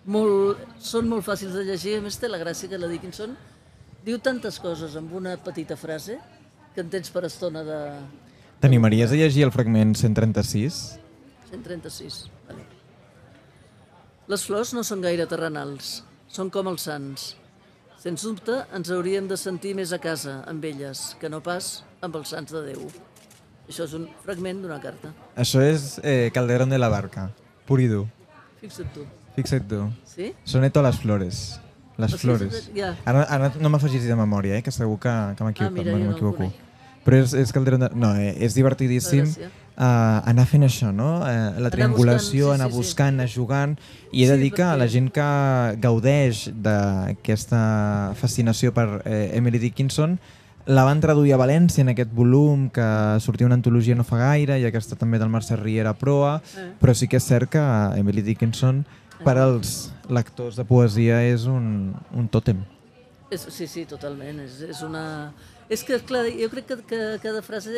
molt, 0.09 0.61
són 0.83 1.09
molt 1.09 1.25
fàcils 1.25 1.55
de 1.55 1.65
llegir, 1.67 1.97
a 1.97 2.03
més 2.05 2.17
té 2.19 2.29
la 2.29 2.39
gràcia 2.41 2.69
que 2.71 2.79
la 2.79 2.89
Dickinson 2.91 3.35
diu 4.05 4.19
tantes 4.23 4.57
coses 4.63 4.95
amb 4.99 5.11
una 5.17 5.35
petita 5.43 5.75
frase 5.79 6.17
que 6.73 6.83
en 6.83 6.89
tens 6.91 7.11
per 7.11 7.25
estona 7.27 7.65
de 7.67 7.79
T'animaries 8.59 9.13
a 9.13 9.15
llegir 9.15 9.45
el 9.45 9.53
fragment 9.55 9.93
136? 9.95 10.79
136. 11.47 12.17
Vale. 12.49 12.65
Les 14.27 14.43
flors 14.43 14.73
no 14.75 14.83
són 14.83 14.99
gaire 15.05 15.25
terrenals, 15.31 16.01
són 16.29 16.49
com 16.53 16.67
els 16.71 16.85
sants. 16.87 17.35
Sens 17.99 18.23
dubte, 18.23 18.61
ens 18.75 18.89
hauríem 18.95 19.27
de 19.27 19.35
sentir 19.37 19.73
més 19.75 19.91
a 19.91 19.99
casa 19.99 20.37
amb 20.47 20.63
elles 20.63 21.15
que 21.19 21.29
no 21.29 21.41
pas 21.43 21.83
amb 22.05 22.15
els 22.15 22.29
sants 22.31 22.53
de 22.55 22.61
Déu. 22.69 22.85
Això 23.69 23.83
és 23.85 23.93
un 23.97 24.07
fragment 24.23 24.61
d'una 24.63 24.79
carta. 24.81 25.11
Això 25.37 25.61
és 25.61 25.99
eh, 26.03 26.29
Calderón 26.33 26.71
de 26.71 26.79
la 26.79 26.87
Barca, 26.89 27.27
pur 27.67 27.81
i 27.83 27.89
dur. 27.91 28.05
Fixa't 28.61 28.93
tu. 28.95 29.03
Fixa't 29.35 29.67
tu. 29.69 29.81
Sí? 30.09 30.31
Soneto 30.43 30.79
a 30.79 30.87
les 30.87 30.97
flores. 31.03 31.59
Les 31.99 32.13
O 32.15 32.17
flores. 32.17 32.69
ja. 32.73 32.93
Ara, 33.05 33.25
ara 33.27 33.51
no 33.59 33.69
m'afegis 33.69 34.05
de 34.07 34.15
memòria, 34.15 34.55
eh, 34.57 34.63
que 34.63 34.71
segur 34.71 34.95
que, 34.97 35.09
que 35.35 35.43
Ah, 35.43 35.45
m'equivoco. 35.49 35.73
mira, 35.75 35.91
jo 35.91 35.97
no 35.99 36.11
m'equivoco. 36.13 36.53
Però 37.05 37.17
és, 37.23 37.33
és 37.33 37.51
Calderón 37.55 37.79
de... 37.85 37.89
No, 37.95 38.13
eh, 38.15 38.35
és 38.43 38.53
divertidíssim 38.57 39.23
Gràcia. 39.25 39.47
uh, 39.77 40.27
anar 40.29 40.45
fent 40.45 40.63
això, 40.67 40.91
no? 40.93 41.19
Uh, 41.23 41.59
la 41.63 41.69
triangulació, 41.73 42.49
buscant, 42.51 42.57
sí, 42.57 42.61
anar 42.61 42.67
sí, 42.69 42.73
sí. 42.73 42.77
buscant, 42.83 43.19
anar 43.19 43.29
jugant... 43.33 43.77
I 44.11 44.23
he 44.25 44.27
de 44.29 44.35
Sí, 44.35 44.41
dir 44.43 44.51
que 44.53 44.63
perquè- 44.63 44.77
la 44.81 44.87
gent 44.89 45.09
que 45.13 45.29
gaudeix 45.79 46.49
d'aquesta 46.53 48.13
fascinació 48.19 48.73
per 48.73 48.87
eh, 49.05 49.31
Emily 49.37 49.59
Dickinson 49.59 50.17
la 50.69 50.83
van 50.85 50.99
traduir 51.01 51.33
a 51.33 51.37
València 51.41 51.81
en 51.81 51.89
aquest 51.93 52.11
volum 52.13 52.67
que 52.69 52.85
sortia 53.23 53.47
una 53.47 53.55
antologia 53.57 53.95
no 53.97 54.03
fa 54.05 54.19
gaire 54.21 54.59
i 54.61 54.65
aquesta 54.67 54.97
també 54.99 55.17
del 55.17 55.31
Mercè 55.33 55.57
Riera 55.57 55.95
Proa, 55.97 56.41
Eh. 56.57 56.67
però 56.81 56.93
sí 56.93 57.07
que 57.07 57.17
és 57.17 57.25
cert 57.25 57.49
que 57.49 57.63
Emily 57.97 58.21
Dickinson 58.21 58.83
per 59.23 59.37
als 59.37 59.91
lectors 60.09 60.55
de 60.59 60.65
poesia 60.65 61.23
és 61.25 61.45
un, 61.49 61.95
un 62.15 62.27
tòtem. 62.29 62.61
És, 63.31 63.47
sí, 63.49 63.65
sí, 63.67 63.85
totalment. 63.85 64.39
És, 64.45 64.61
és 64.61 64.81
una... 64.85 65.31
És 65.69 65.83
que, 65.85 65.99
clar, 66.01 66.23
jo 66.33 66.47
crec 66.49 66.65
que, 66.71 66.77
que 66.89 67.01
cada 67.21 67.41
frase 67.45 67.73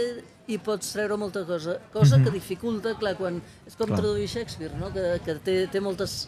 hi 0.47 0.58
pots 0.63 0.93
treure 0.95 1.17
molta 1.19 1.43
cosa, 1.47 1.77
cosa 1.91 2.21
que 2.23 2.32
dificulta, 2.32 2.93
clar, 2.99 3.17
quan... 3.19 3.41
És 3.67 3.75
com 3.75 3.89
Clar. 3.89 3.99
traduir 3.99 4.30
Shakespeare, 4.32 4.77
no? 4.80 4.93
Que, 4.95 5.17
que 5.25 5.36
té, 5.43 5.58
té 5.71 5.82
moltes 5.84 6.21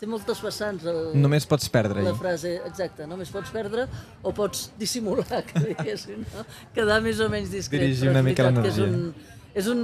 té 0.00 0.08
moltes 0.08 0.38
vessants 0.40 0.86
el, 0.88 1.00
Només 1.20 1.44
pots 1.44 1.68
perdre-hi. 1.68 2.06
la 2.06 2.14
frase, 2.16 2.54
exacte, 2.64 3.04
només 3.08 3.28
pots 3.32 3.52
perdre 3.52 3.84
o 4.24 4.32
pots 4.32 4.70
dissimular, 4.80 5.42
que 5.48 5.60
diguéssim, 5.66 6.22
no? 6.32 6.44
quedar 6.76 7.02
més 7.04 7.20
o 7.20 7.28
menys 7.32 7.52
discret. 7.52 7.84
Dirigir 7.84 8.08
una 8.08 8.22
mica 8.24 8.48
que 8.48 8.64
és 8.70 8.80
un, 8.80 8.94
l'energia. 8.94 9.36
és 9.60 9.68
un, 9.74 9.82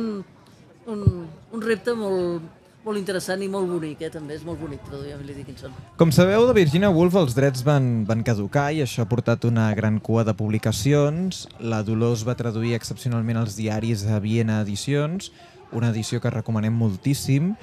un, 0.95 1.05
un 1.53 1.67
repte 1.67 1.93
molt, 1.99 2.49
molt 2.87 3.01
interessant 3.01 3.43
i 3.43 3.49
molt 3.51 3.67
bonic, 3.71 4.05
eh? 4.07 4.11
també 4.15 4.37
és 4.39 4.45
molt 4.47 4.61
bonic 4.63 4.85
traduir 4.87 5.17
Emily 5.17 5.35
Dickinson. 5.41 5.75
Com 5.99 6.13
sabeu, 6.15 6.47
de 6.47 6.55
Virginia 6.55 6.93
Woolf 6.95 7.19
els 7.19 7.35
drets 7.35 7.65
van, 7.67 8.05
van 8.07 8.23
caducar 8.27 8.69
i 8.75 8.85
això 8.85 9.03
ha 9.03 9.11
portat 9.11 9.49
una 9.49 9.67
gran 9.75 9.99
cua 9.99 10.23
de 10.27 10.37
publicacions. 10.39 11.47
La 11.59 11.83
Dolors 11.87 12.23
va 12.27 12.39
traduir 12.39 12.77
excepcionalment 12.79 13.43
els 13.43 13.59
diaris 13.59 14.07
a 14.07 14.21
Viena 14.23 14.61
Edicions, 14.63 15.33
una 15.75 15.91
edició 15.91 16.21
que 16.23 16.31
recomanem 16.31 16.75
moltíssim, 16.79 17.55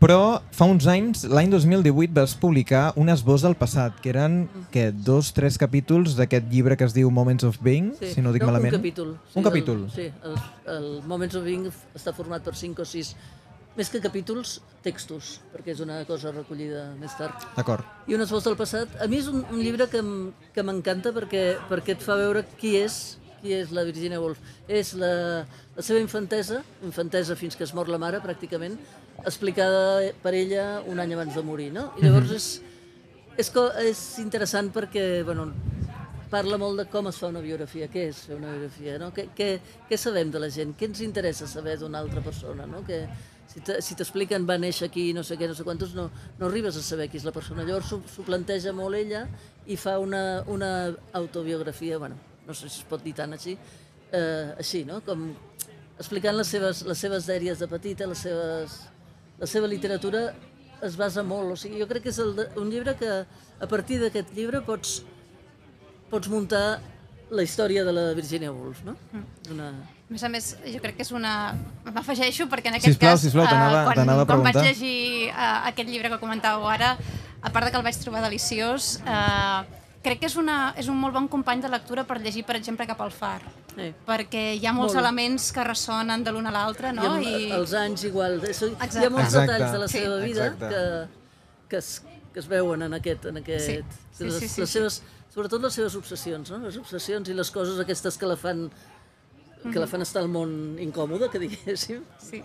però 0.00 0.40
fa 0.56 0.64
uns 0.64 0.86
anys, 0.88 1.26
l'any 1.28 1.50
2018, 1.52 2.14
vas 2.16 2.32
publicar 2.40 2.94
un 2.96 3.12
esbós 3.12 3.44
del 3.44 3.56
passat, 3.60 3.98
que 4.00 4.14
eren 4.14 4.46
que, 4.72 4.86
dos, 4.96 5.34
tres 5.36 5.60
capítols 5.60 6.16
d'aquest 6.16 6.48
llibre 6.48 6.78
que 6.80 6.88
es 6.88 6.96
diu 6.96 7.12
Moments 7.12 7.44
of 7.44 7.60
Being, 7.60 7.92
si 8.00 8.24
no 8.24 8.32
dic 8.32 8.46
no, 8.46 8.48
malament. 8.48 8.72
Un 8.72 8.80
capítol. 8.80 9.12
Un 9.36 9.44
capítol. 9.44 9.84
El, 9.84 9.92
sí, 9.92 10.08
el, 10.24 10.40
el 10.72 10.88
Moments 11.04 11.36
of 11.36 11.44
Being 11.44 11.68
està 11.68 12.16
format 12.16 12.48
per 12.48 12.56
5 12.56 12.80
o 12.80 12.88
6, 12.88 13.12
més 13.76 13.88
que 13.92 14.00
capítols, 14.02 14.58
textos, 14.82 15.38
perquè 15.52 15.72
és 15.74 15.80
una 15.84 16.00
cosa 16.08 16.32
recollida 16.34 16.88
més 16.98 17.14
tard. 17.16 17.46
D'acord. 17.56 17.86
I 18.10 18.16
un 18.16 18.24
esbós 18.24 18.44
del 18.44 18.56
passat. 18.58 18.88
A 19.00 19.06
mi 19.08 19.20
és 19.22 19.28
un, 19.30 19.44
un 19.50 19.60
llibre 19.62 19.86
que, 19.92 20.02
m'encanta 20.62 21.12
perquè, 21.16 21.44
perquè 21.70 21.94
et 21.96 22.02
fa 22.04 22.16
veure 22.20 22.44
qui 22.58 22.76
és 22.80 23.16
qui 23.40 23.54
és 23.56 23.70
la 23.72 23.86
Virginia 23.88 24.18
Woolf. 24.20 24.36
És 24.68 24.90
la, 25.00 25.46
la 25.72 25.82
seva 25.82 25.96
infantesa, 26.02 26.58
infantesa 26.84 27.32
fins 27.40 27.54
que 27.56 27.64
es 27.64 27.70
mor 27.72 27.88
la 27.88 27.96
mare, 27.96 28.18
pràcticament, 28.20 28.74
explicada 29.24 30.10
per 30.20 30.34
ella 30.36 30.82
un 30.84 31.00
any 31.00 31.14
abans 31.16 31.32
de 31.38 31.42
morir, 31.46 31.70
no? 31.72 31.86
I 31.96 32.04
llavors 32.04 32.34
és, 32.36 32.48
és, 33.40 33.48
co- 33.54 33.70
és 33.80 34.02
interessant 34.20 34.68
perquè, 34.74 35.22
bueno, 35.24 35.46
parla 36.28 36.58
molt 36.60 36.82
de 36.82 36.86
com 36.92 37.08
es 37.08 37.16
fa 37.16 37.30
una 37.32 37.40
biografia, 37.40 37.88
què 37.88 38.04
és 38.10 38.20
fer 38.28 38.36
una 38.36 38.52
biografia, 38.52 38.98
no? 39.00 39.08
Què, 39.16 39.30
què, 39.36 39.48
què 39.88 39.96
sabem 39.98 40.28
de 40.30 40.44
la 40.44 40.50
gent, 40.52 40.76
què 40.76 40.90
ens 40.90 41.00
interessa 41.08 41.48
saber 41.48 41.78
d'una 41.80 42.04
altra 42.04 42.20
persona, 42.20 42.68
no? 42.68 42.84
Que, 42.84 43.06
si 43.50 43.60
te- 43.66 43.80
si 43.82 43.96
t'expliquen 43.98 44.44
va 44.48 44.56
néixer 44.62 44.86
aquí, 44.88 45.08
no 45.16 45.24
sé 45.26 45.36
què, 45.38 45.48
no 45.50 45.54
sé 45.58 45.64
quantos, 45.66 45.94
no, 45.98 46.08
no 46.38 46.46
arribes 46.46 46.76
a 46.78 46.82
saber 46.86 47.08
qui 47.10 47.18
és 47.18 47.24
la 47.26 47.32
persona. 47.34 47.64
Llavors 47.66 47.90
s'ho 47.90 48.22
planteja 48.26 48.72
molt 48.72 48.94
ella 48.98 49.24
i 49.66 49.76
fa 49.76 49.98
una, 49.98 50.42
una 50.46 50.68
autobiografia, 51.18 51.98
bueno, 51.98 52.14
no 52.46 52.54
sé 52.54 52.68
si 52.68 52.80
es 52.84 52.86
pot 52.88 53.02
dir 53.02 53.14
tant 53.18 53.34
així, 53.34 53.56
eh, 54.12 54.54
així, 54.58 54.84
no? 54.86 55.00
Com 55.06 55.32
explicant 55.98 56.36
les 56.38 56.46
seves, 56.48 56.84
les 56.86 56.98
seves 56.98 57.26
dèries 57.26 57.58
de 57.58 57.66
petita, 57.68 58.06
les 58.06 58.18
seves, 58.22 58.78
la 59.40 59.46
seva 59.50 59.66
literatura 59.68 60.28
es 60.82 60.94
basa 60.96 61.22
molt, 61.26 61.52
o 61.52 61.56
sigui, 61.60 61.82
jo 61.82 61.86
crec 61.90 62.06
que 62.06 62.14
és 62.14 62.18
el 62.22 62.32
un 62.56 62.70
llibre 62.72 62.94
que 62.96 63.10
a 63.60 63.66
partir 63.68 63.98
d'aquest 64.00 64.30
llibre 64.32 64.62
pots, 64.64 65.02
pots 66.08 66.30
muntar 66.32 66.80
la 67.30 67.42
història 67.44 67.84
de 67.84 67.92
la 67.92 68.06
Virginia 68.14 68.50
Woolf, 68.54 68.80
no? 68.86 68.94
Una... 69.52 69.72
A 70.10 70.12
més 70.12 70.24
a 70.26 70.28
més, 70.28 70.46
jo 70.66 70.80
crec 70.82 70.96
que 70.98 71.04
és 71.06 71.12
una... 71.14 71.54
M'afegeixo 71.86 72.48
perquè 72.50 72.72
en 72.72 72.80
aquest 72.80 72.96
Sisplau, 72.96 73.12
cas, 73.14 73.20
sisplau, 73.22 73.44
eh, 73.46 73.50
quan, 73.86 73.94
t'anava 73.94 74.24
a 74.24 74.26
quan 74.26 74.40
vaig 74.42 74.56
preguntar. 74.56 74.64
llegir 74.66 75.28
uh, 75.30 75.68
aquest 75.70 75.86
llibre 75.92 76.10
que 76.10 76.18
comentàveu 76.18 76.66
ara, 76.66 76.96
a 77.40 77.52
part 77.54 77.68
de 77.68 77.70
que 77.70 77.78
el 77.78 77.84
vaig 77.86 78.00
trobar 78.02 78.24
deliciós, 78.24 78.96
uh, 79.06 79.60
crec 80.02 80.18
que 80.18 80.26
és, 80.26 80.34
una, 80.40 80.74
és 80.82 80.90
un 80.90 80.98
molt 80.98 81.14
bon 81.14 81.28
company 81.30 81.62
de 81.62 81.70
lectura 81.70 82.02
per 82.08 82.18
llegir, 82.24 82.42
per 82.48 82.58
exemple, 82.58 82.88
cap 82.90 83.04
al 83.06 83.14
far. 83.14 83.38
Eh. 83.76 83.92
Perquè 84.08 84.42
hi 84.58 84.66
ha 84.66 84.74
molts 84.74 84.96
Molt. 84.96 85.04
elements 85.04 85.46
que 85.54 85.62
ressonen 85.70 86.26
de 86.26 86.34
l'un 86.34 86.50
a 86.50 86.56
l'altre, 86.58 86.90
no? 86.96 87.06
I, 87.22 87.30
amb, 87.46 87.56
els 87.60 87.78
anys 87.78 88.08
igual. 88.10 88.40
És, 88.50 88.64
hi 88.66 88.72
Exacte. 88.72 89.06
ha 89.06 89.14
molts 89.14 89.30
Exacte. 89.30 89.52
detalls 89.52 89.72
de 89.78 89.78
la 89.84 89.88
Sí. 89.88 89.98
seva 90.00 90.16
vida 90.26 90.46
Exacte. 90.50 90.74
que, 90.74 91.70
que, 91.70 91.76
es, 91.84 91.92
que 92.34 92.40
es 92.42 92.48
veuen 92.50 92.82
en 92.82 92.98
aquest... 92.98 93.30
En 93.30 93.38
aquest 93.44 93.66
Sí. 93.70 93.78
Sí, 94.10 94.24
les, 94.26 94.34
sí, 94.42 94.48
sí, 94.48 94.60
les 94.60 94.70
sí. 94.74 94.78
seves, 94.80 95.02
sobretot 95.32 95.62
les 95.62 95.72
seves 95.72 95.94
obsessions, 95.94 96.50
no? 96.50 96.58
les 96.66 96.76
obsessions 96.76 97.30
i 97.30 97.32
les 97.32 97.50
coses 97.54 97.78
aquestes 97.80 98.18
que 98.18 98.26
la 98.26 98.36
fan 98.36 98.66
que 99.62 99.78
la 99.78 99.88
fan 99.90 100.02
estar 100.02 100.22
al 100.22 100.30
món 100.32 100.78
incòmode, 100.80 101.28
que 101.32 101.40
diguéssim. 101.42 102.04
Sí. 102.18 102.42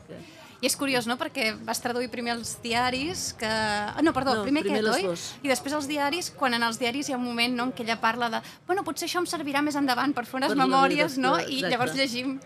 I 0.63 0.69
és 0.69 0.75
curiós, 0.79 1.05
no?, 1.05 1.17
perquè 1.19 1.49
vas 1.67 1.81
traduir 1.83 2.07
primer 2.09 2.33
els 2.37 2.55
diaris, 2.63 3.33
que... 3.37 3.49
ah, 3.49 4.01
No, 4.01 4.13
perdó, 4.15 4.37
No, 4.39 4.43
primer, 4.47 4.63
primer 4.63 4.81
aquest, 4.81 5.05
oi? 5.05 5.45
I 5.45 5.51
després 5.51 5.75
els 5.77 5.87
diaris, 5.87 6.31
quan 6.31 6.55
en 6.55 6.63
els 6.63 6.79
diaris 6.79 7.09
hi 7.09 7.13
ha 7.13 7.19
un 7.19 7.25
moment 7.27 7.53
no, 7.53 7.67
en 7.69 7.73
què 7.75 7.83
ella 7.83 7.99
parla 8.01 8.29
de 8.31 8.41
bueno, 8.65 8.85
potser 8.87 9.09
això 9.09 9.19
em 9.21 9.27
servirà 9.29 9.61
més 9.61 9.75
endavant 9.75 10.15
per 10.15 10.25
fer 10.25 10.39
unes 10.39 10.53
Per 10.55 10.59
memòries, 10.63 11.17
vida, 11.17 11.27
no? 11.27 11.35
clar, 11.35 11.49
I 11.49 11.59
exacte. 11.59 11.71
llavors 11.75 11.95
llegim... 11.99 12.37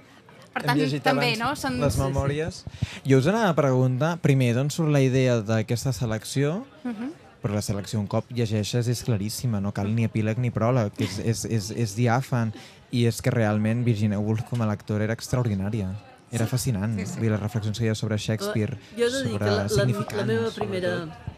Per 0.49 0.63
tant, 0.65 0.79
també, 1.05 1.27
abans 1.37 1.39
no? 1.39 1.49
Són... 1.61 1.75
les 1.79 1.97
memòries. 2.01 2.63
Jo 3.05 3.19
us 3.21 3.27
anava 3.29 3.51
a 3.53 3.55
preguntar, 3.55 4.15
primer, 4.17 4.55
d'on 4.57 4.71
surt 4.73 4.89
la 4.89 5.03
idea 5.05 5.37
d'aquesta 5.45 5.93
selecció? 5.93 6.63
Mhm. 6.83 7.11
Però 7.39 7.53
la 7.55 7.61
selecció 7.63 8.01
un 8.01 8.07
cop 8.11 8.27
llegeixes 8.35 8.89
és 8.91 9.03
claríssima, 9.05 9.61
no 9.63 9.71
cal 9.71 9.93
ni 9.95 10.03
epíleg 10.09 10.41
ni 10.41 10.49
pròleg, 10.51 10.91
és, 10.99 11.21
és, 11.23 11.45
és, 11.45 11.69
és 11.71 11.93
diàfan 11.95 12.51
i 12.91 13.05
és 13.09 13.21
que 13.21 13.33
realment 13.33 13.83
Virginia 13.85 14.19
Woolf 14.19 14.45
com 14.49 14.61
a 14.63 14.69
lectora 14.69 15.05
era 15.05 15.17
extraordinària. 15.17 15.91
Era 16.31 16.45
fascinant. 16.45 16.93
Sí, 16.99 17.07
sí. 17.09 17.21
Vull 17.21 17.33
les 17.33 17.41
reflexions 17.41 17.79
que 17.79 17.87
hi 17.87 17.89
ha 17.89 17.97
sobre 17.97 18.17
Shakespeare, 18.21 18.77
Jo 18.97 19.07
he 19.07 19.11
de 19.13 19.23
dir 19.25 19.33
sobre 19.33 19.45
que 19.45 19.55
la, 19.55 19.65
la, 19.65 20.21
la 20.21 20.25
meva 20.29 20.51
primera... 20.53 20.95
sobretot. 20.99 21.35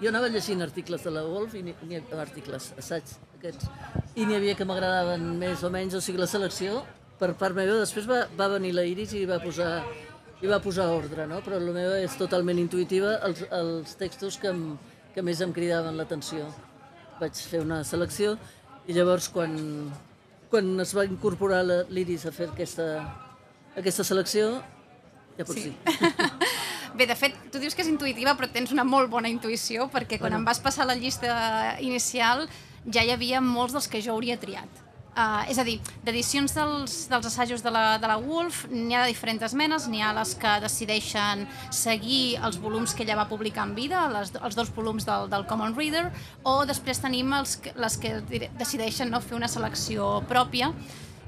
Jo 0.00 0.10
anava 0.10 0.28
llegint 0.28 0.62
articles 0.64 1.04
de 1.06 1.10
la 1.14 1.22
Wolf, 1.22 1.54
i 1.54 1.62
ni, 1.62 1.74
ni 1.86 2.00
articles, 2.18 2.72
assaigs, 2.80 3.14
aquests, 3.38 3.68
i 4.18 4.26
n'hi 4.26 4.34
havia 4.36 4.56
que 4.58 4.66
m'agradaven 4.66 5.22
més 5.38 5.62
o 5.62 5.70
menys, 5.70 5.94
o 5.94 6.00
sigui, 6.02 6.18
la 6.18 6.26
selecció, 6.28 6.80
per 7.20 7.30
part 7.38 7.54
meva, 7.56 7.76
després 7.78 8.08
va, 8.10 8.24
va 8.36 8.48
venir 8.56 8.72
la 8.74 8.84
Iris 8.90 9.14
i 9.14 9.22
va 9.30 9.38
posar, 9.42 9.84
i 10.42 10.50
va 10.50 10.58
posar 10.60 10.88
ordre, 10.92 11.28
no? 11.30 11.38
però 11.46 11.60
la 11.62 11.76
meva 11.76 12.00
és 12.02 12.18
totalment 12.18 12.58
intuïtiva, 12.58 13.14
els, 13.28 13.44
els 13.54 13.94
textos 14.00 14.40
que, 14.42 14.50
em, 14.50 14.74
que 15.14 15.22
més 15.22 15.40
em 15.46 15.54
cridaven 15.54 15.96
l'atenció. 15.96 16.50
Vaig 17.20 17.38
fer 17.38 17.62
una 17.62 17.84
selecció 17.86 18.34
i 18.90 18.98
llavors 18.98 19.30
quan, 19.32 19.54
quan 20.54 20.70
es 20.84 20.92
va 20.94 21.02
incorporar 21.08 21.64
l'Iris 21.66 22.28
a 22.28 22.32
fer 22.34 22.46
aquesta, 22.52 22.84
aquesta 23.74 24.04
selecció, 24.06 24.60
ja 25.38 25.44
pots 25.48 25.58
Sí. 25.58 25.72
dir. 25.72 25.76
Bé, 26.94 27.08
de 27.10 27.16
fet, 27.18 27.34
tu 27.50 27.58
dius 27.58 27.74
que 27.74 27.82
és 27.82 27.88
intuïtiva, 27.90 28.36
però 28.38 28.46
tens 28.54 28.70
una 28.70 28.84
molt 28.86 29.10
bona 29.10 29.26
intuïció, 29.26 29.88
perquè 29.90 30.14
quan 30.20 30.30
Bueno. 30.30 30.36
em 30.38 30.44
vas 30.46 30.60
passar 30.62 30.86
la 30.86 30.94
llista 30.94 31.74
inicial 31.82 32.46
ja 32.86 33.02
hi 33.02 33.10
havia 33.10 33.40
molts 33.42 33.72
dels 33.74 33.88
que 33.90 33.98
jo 34.04 34.12
hauria 34.14 34.38
triat. 34.38 34.68
Uh, 35.14 35.44
és 35.46 35.58
a 35.62 35.62
dir, 35.62 35.76
d'edicions 36.02 36.50
dels, 36.56 36.94
dels 37.06 37.26
assajos 37.28 37.62
de 37.62 37.70
la, 37.70 37.84
de 38.02 38.08
la 38.10 38.16
Wolf 38.18 38.64
n'hi 38.72 38.96
ha 38.96 39.04
de 39.04 39.12
diferents 39.12 39.54
menes, 39.54 39.86
n'hi 39.86 40.02
ha 40.02 40.10
les 40.16 40.32
que 40.34 40.56
decideixen 40.64 41.44
seguir 41.70 42.40
els 42.42 42.58
volums 42.58 42.96
que 42.98 43.04
ella 43.06 43.14
va 43.20 43.28
publicar 43.30 43.68
en 43.68 43.76
vida, 43.78 44.08
les, 44.10 44.32
els 44.34 44.58
dos 44.58 44.72
volums 44.74 45.06
del, 45.06 45.28
del 45.30 45.46
Common 45.46 45.76
Reader, 45.78 46.08
o 46.42 46.64
després 46.66 46.98
tenim 46.98 47.30
els, 47.38 47.60
les 47.78 47.98
que 48.02 48.16
decideixen 48.58 49.14
no, 49.14 49.22
fer 49.22 49.38
una 49.38 49.50
selecció 49.52 50.16
pròpia, 50.26 50.72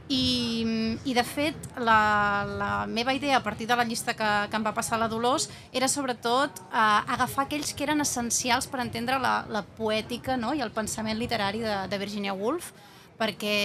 i, 0.09 0.96
i 1.07 1.14
de 1.14 1.25
fet 1.27 1.79
la, 1.83 2.42
la 2.46 2.72
meva 2.90 3.14
idea 3.14 3.38
a 3.38 3.42
partir 3.42 3.66
de 3.66 3.77
la 3.79 3.85
llista 3.85 4.14
que, 4.14 4.33
que 4.51 4.59
em 4.59 4.66
va 4.66 4.75
passar 4.75 4.99
la 4.99 5.09
Dolors 5.11 5.49
era 5.75 5.88
sobretot 5.90 6.61
eh, 6.66 7.14
agafar 7.14 7.46
aquells 7.46 7.72
que 7.75 7.87
eren 7.87 8.03
essencials 8.03 8.70
per 8.70 8.85
entendre 8.85 9.18
la, 9.22 9.40
la 9.51 9.64
poètica 9.66 10.37
no? 10.38 10.55
i 10.55 10.62
el 10.62 10.70
pensament 10.70 11.18
literari 11.18 11.64
de, 11.64 11.81
de 11.90 11.99
Virginia 11.99 12.35
Woolf 12.35 12.70
perquè 13.16 13.57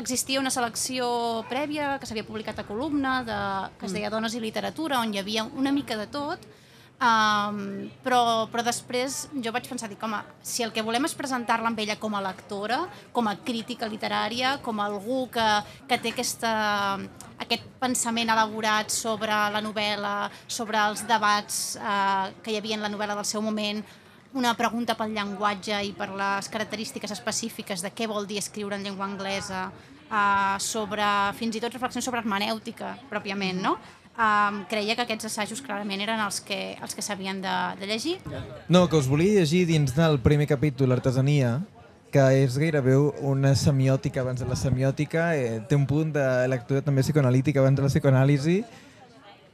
existia 0.00 0.40
una 0.40 0.52
selecció 0.54 1.06
prèvia 1.50 1.98
que 2.00 2.08
s'havia 2.08 2.26
publicat 2.26 2.62
a 2.62 2.68
columna 2.68 3.20
de, 3.26 3.40
que 3.78 3.88
es 3.88 3.96
deia 3.96 4.12
Dones 4.12 4.34
i 4.34 4.42
literatura 4.42 5.00
on 5.00 5.14
hi 5.14 5.20
havia 5.20 5.44
una 5.44 5.72
mica 5.72 5.98
de 6.00 6.08
tot 6.08 6.46
Um, 6.94 7.90
però, 8.04 8.46
però 8.48 8.62
després 8.64 9.24
jo 9.42 9.50
vaig 9.52 9.66
pensar, 9.68 9.88
dic, 9.90 10.00
home, 10.06 10.20
si 10.46 10.62
el 10.64 10.70
que 10.72 10.84
volem 10.86 11.04
és 11.08 11.16
presentar-la 11.18 11.66
amb 11.68 11.80
ella 11.82 11.96
com 12.00 12.14
a 12.14 12.22
lectora, 12.22 12.84
com 13.12 13.26
a 13.28 13.34
crítica 13.44 13.88
literària, 13.90 14.54
com 14.64 14.80
algú 14.80 15.24
que, 15.34 15.48
que 15.90 15.98
té 16.00 16.14
aquesta, 16.14 16.52
aquest 17.42 17.66
pensament 17.82 18.30
elaborat 18.32 18.94
sobre 18.94 19.34
la 19.52 19.60
novel·la, 19.64 20.14
sobre 20.46 20.80
els 20.86 21.04
debats 21.10 21.60
uh, 21.82 22.30
que 22.44 22.54
hi 22.54 22.60
havia 22.62 22.78
en 22.78 22.86
la 22.86 22.92
novel·la 22.94 23.18
del 23.18 23.28
seu 23.28 23.42
moment, 23.44 23.82
una 24.34 24.54
pregunta 24.58 24.96
pel 24.98 25.14
llenguatge 25.14 25.78
i 25.86 25.92
per 25.96 26.10
les 26.14 26.48
característiques 26.50 27.12
específiques 27.14 27.82
de 27.82 27.90
què 27.94 28.08
vol 28.10 28.26
dir 28.26 28.40
escriure 28.42 28.76
en 28.76 28.82
llengua 28.86 29.06
anglesa, 29.06 29.68
uh, 30.10 30.56
sobre, 30.58 31.06
fins 31.38 31.56
i 31.56 31.62
tot 31.62 31.74
reflexions 31.74 32.06
sobre 32.06 32.22
hermenèutica, 32.22 32.96
pròpiament, 33.10 33.62
no? 33.62 33.76
Um, 34.14 34.60
creia 34.70 34.94
que 34.94 35.02
aquests 35.02 35.26
assajos 35.26 35.62
clarament 35.62 36.02
eren 36.04 36.20
els 36.22 36.38
que, 36.46 36.76
els 36.82 36.94
que 36.94 37.02
s'havien 37.02 37.40
de, 37.42 37.54
de 37.80 37.88
llegir. 37.90 38.18
No, 38.68 38.86
que 38.90 38.98
us 38.98 39.08
volia 39.10 39.40
llegir 39.40 39.64
dins 39.70 39.94
del 39.94 40.20
primer 40.22 40.46
capítol, 40.50 40.92
l'artesania, 40.92 41.56
que 42.14 42.22
és 42.44 42.54
gairebé 42.62 42.94
una 43.26 43.56
semiòtica 43.58 44.22
abans 44.22 44.38
de 44.38 44.46
la 44.46 44.58
semiòtica, 44.58 45.32
eh, 45.34 45.58
té 45.66 45.74
un 45.74 45.86
punt 45.90 46.12
de 46.14 46.26
lectura 46.46 46.82
també 46.86 47.02
psicoanalítica 47.02 47.58
abans 47.62 47.80
de 47.80 47.82
la 47.82 47.90
psicoanàlisi. 47.90 48.60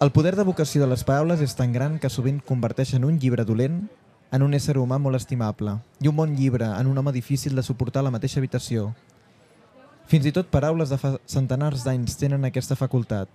El 0.00 0.12
poder 0.12 0.34
de 0.36 0.44
vocació 0.44 0.84
de 0.84 0.90
les 0.92 1.04
paraules 1.08 1.40
és 1.40 1.56
tan 1.56 1.72
gran 1.72 1.96
que 2.00 2.12
sovint 2.12 2.40
converteixen 2.44 3.04
un 3.04 3.16
llibre 3.20 3.48
dolent 3.48 3.86
en 4.30 4.42
un 4.46 4.54
ésser 4.54 4.76
humà 4.78 4.98
molt 5.02 5.18
estimable 5.18 5.76
i 6.00 6.08
un 6.08 6.16
bon 6.16 6.34
llibre 6.38 6.68
en 6.70 6.86
un 6.86 6.98
home 6.98 7.12
difícil 7.12 7.56
de 7.56 7.64
suportar 7.66 8.04
a 8.04 8.06
la 8.08 8.12
mateixa 8.14 8.38
habitació. 8.38 8.90
Fins 10.10 10.26
i 10.26 10.32
tot 10.34 10.50
paraules 10.50 10.90
de 10.90 10.98
fa 10.98 11.16
centenars 11.26 11.84
d'anys 11.86 12.16
tenen 12.18 12.46
aquesta 12.46 12.78
facultat. 12.78 13.28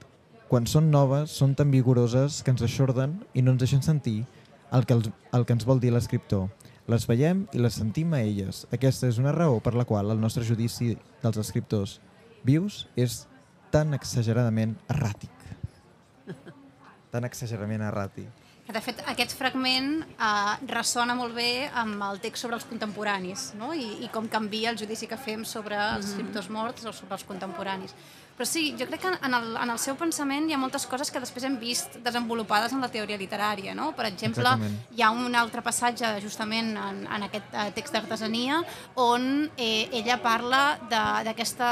Quan 0.48 0.68
són 0.70 0.92
noves, 0.92 1.32
són 1.32 1.56
tan 1.56 1.72
vigoroses 1.72 2.42
que 2.44 2.54
ens 2.54 2.64
aixorden 2.64 3.18
i 3.34 3.42
no 3.42 3.56
ens 3.56 3.64
deixen 3.64 3.84
sentir 3.84 4.26
el 4.72 4.86
que, 4.86 4.94
els, 4.98 5.10
el 5.34 5.46
que 5.46 5.56
ens 5.56 5.66
vol 5.68 5.80
dir 5.80 5.94
l'escriptor. 5.96 6.50
Les 6.92 7.08
veiem 7.10 7.46
i 7.56 7.62
les 7.64 7.80
sentim 7.80 8.14
a 8.14 8.22
elles. 8.22 8.66
Aquesta 8.76 9.10
és 9.10 9.18
una 9.18 9.34
raó 9.34 9.58
per 9.64 9.74
la 9.74 9.88
qual 9.90 10.12
el 10.14 10.22
nostre 10.22 10.46
judici 10.46 10.94
dels 11.24 11.40
escriptors 11.42 12.00
vius 12.46 12.86
és 12.96 13.24
tan 13.74 13.98
exageradament 13.98 14.76
erràtic. 14.92 15.32
Tan 17.12 17.26
exageradament 17.28 17.88
erràtic. 17.88 18.45
De 18.66 18.82
fet, 18.82 18.98
aquest 19.06 19.36
fragment 19.38 20.00
eh, 20.18 20.54
ressona 20.72 21.14
molt 21.14 21.36
bé 21.38 21.68
amb 21.78 22.02
el 22.08 22.18
text 22.24 22.42
sobre 22.42 22.58
els 22.58 22.66
contemporanis 22.66 23.52
no? 23.60 23.74
I, 23.78 24.00
i 24.02 24.10
com 24.10 24.26
canvia 24.28 24.72
el 24.74 24.80
judici 24.82 25.06
que 25.06 25.20
fem 25.22 25.44
sobre 25.46 25.78
els 25.78 26.08
escriptors 26.10 26.50
morts 26.50 26.86
o 26.90 26.94
sobre 26.94 27.14
els 27.14 27.24
contemporanis. 27.30 27.94
Però 28.36 28.44
sí, 28.50 28.74
jo 28.76 28.84
crec 28.90 29.00
que 29.06 29.12
en 29.24 29.34
el, 29.38 29.46
en 29.62 29.70
el 29.72 29.78
seu 29.80 29.96
pensament 29.96 30.50
hi 30.50 30.56
ha 30.58 30.60
moltes 30.60 30.84
coses 30.92 31.08
que 31.14 31.22
després 31.24 31.46
hem 31.48 31.60
vist 31.62 32.00
desenvolupades 32.04 32.74
en 32.76 32.82
la 32.84 32.90
teoria 32.92 33.16
literària. 33.22 33.72
No? 33.78 33.92
Per 33.96 34.10
exemple, 34.10 34.42
Exactament. 34.44 34.82
hi 34.98 35.06
ha 35.06 35.12
un 35.14 35.38
altre 35.40 35.62
passatge 35.64 36.10
justament 36.26 36.74
en, 36.76 37.06
en 37.06 37.30
aquest 37.30 37.54
eh, 37.54 37.70
text 37.78 37.94
d'artesania 37.96 38.60
on 39.00 39.46
eh, 39.56 39.88
ella 40.02 40.18
parla 40.26 40.66
de- 40.90 41.24
d'aquesta 41.30 41.70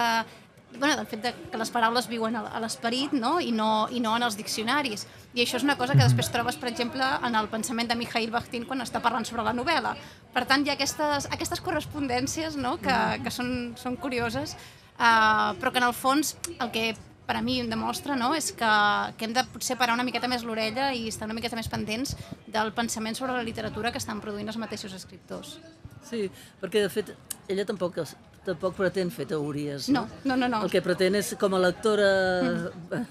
bueno, 0.78 0.96
del 0.98 1.08
fet 1.08 1.22
de 1.24 1.32
que 1.52 1.60
les 1.60 1.72
paraules 1.74 2.08
viuen 2.10 2.36
a 2.36 2.60
l'esperit 2.64 3.14
no? 3.14 3.38
I, 3.42 3.52
no, 3.56 3.88
i 3.92 4.02
no 4.04 4.16
en 4.18 4.26
els 4.28 4.38
diccionaris. 4.40 5.06
I 5.34 5.44
això 5.44 5.58
és 5.60 5.66
una 5.66 5.78
cosa 5.80 5.96
que 5.96 6.04
després 6.04 6.30
trobes, 6.34 6.58
per 6.60 6.70
exemple, 6.72 7.06
en 7.26 7.38
el 7.40 7.50
pensament 7.52 7.90
de 7.90 7.98
Mikhail 8.00 8.32
Bakhtin 8.34 8.68
quan 8.70 8.84
està 8.86 9.02
parlant 9.04 9.26
sobre 9.30 9.46
la 9.46 9.56
novel·la. 9.56 9.96
Per 10.34 10.46
tant, 10.50 10.66
hi 10.66 10.74
ha 10.74 10.78
aquestes, 10.78 11.30
aquestes 11.32 11.62
correspondències 11.64 12.58
no? 12.60 12.78
que, 12.82 13.00
que 13.24 13.34
són, 13.34 13.74
són 13.80 13.98
curioses, 14.02 14.58
uh, 14.98 15.54
però 15.62 15.72
que 15.72 15.82
en 15.82 15.90
el 15.90 15.98
fons 15.98 16.36
el 16.60 16.72
que 16.74 16.92
per 17.24 17.38
a 17.40 17.42
mi 17.42 17.60
em 17.62 17.70
demostra 17.72 18.18
no? 18.20 18.34
és 18.36 18.52
que, 18.52 18.72
que 19.18 19.28
hem 19.28 19.34
de 19.36 19.46
potser 19.54 19.78
parar 19.80 19.96
una 19.96 20.04
miqueta 20.04 20.28
més 20.28 20.44
l'orella 20.44 20.92
i 20.94 21.08
estar 21.08 21.30
una 21.30 21.38
miqueta 21.38 21.56
més 21.56 21.72
pendents 21.72 22.18
del 22.52 22.74
pensament 22.76 23.16
sobre 23.16 23.38
la 23.38 23.46
literatura 23.48 23.94
que 23.94 24.02
estan 24.02 24.22
produint 24.22 24.52
els 24.52 24.60
mateixos 24.60 24.96
escriptors. 24.98 25.58
Sí, 26.04 26.28
perquè 26.60 26.84
de 26.84 26.92
fet 26.92 27.14
ella 27.48 27.66
tampoc, 27.68 28.02
tampoc 28.46 28.76
pretén 28.78 29.12
fer 29.14 29.26
teories. 29.30 29.90
No, 29.94 30.06
no, 30.24 30.38
no. 30.38 30.50
no. 30.52 30.64
El 30.66 30.72
que 30.74 30.82
pretén 30.86 31.16
és, 31.20 31.34
com 31.40 31.56
a 31.56 31.62
lectora 31.64 32.10
mm. 32.44 33.04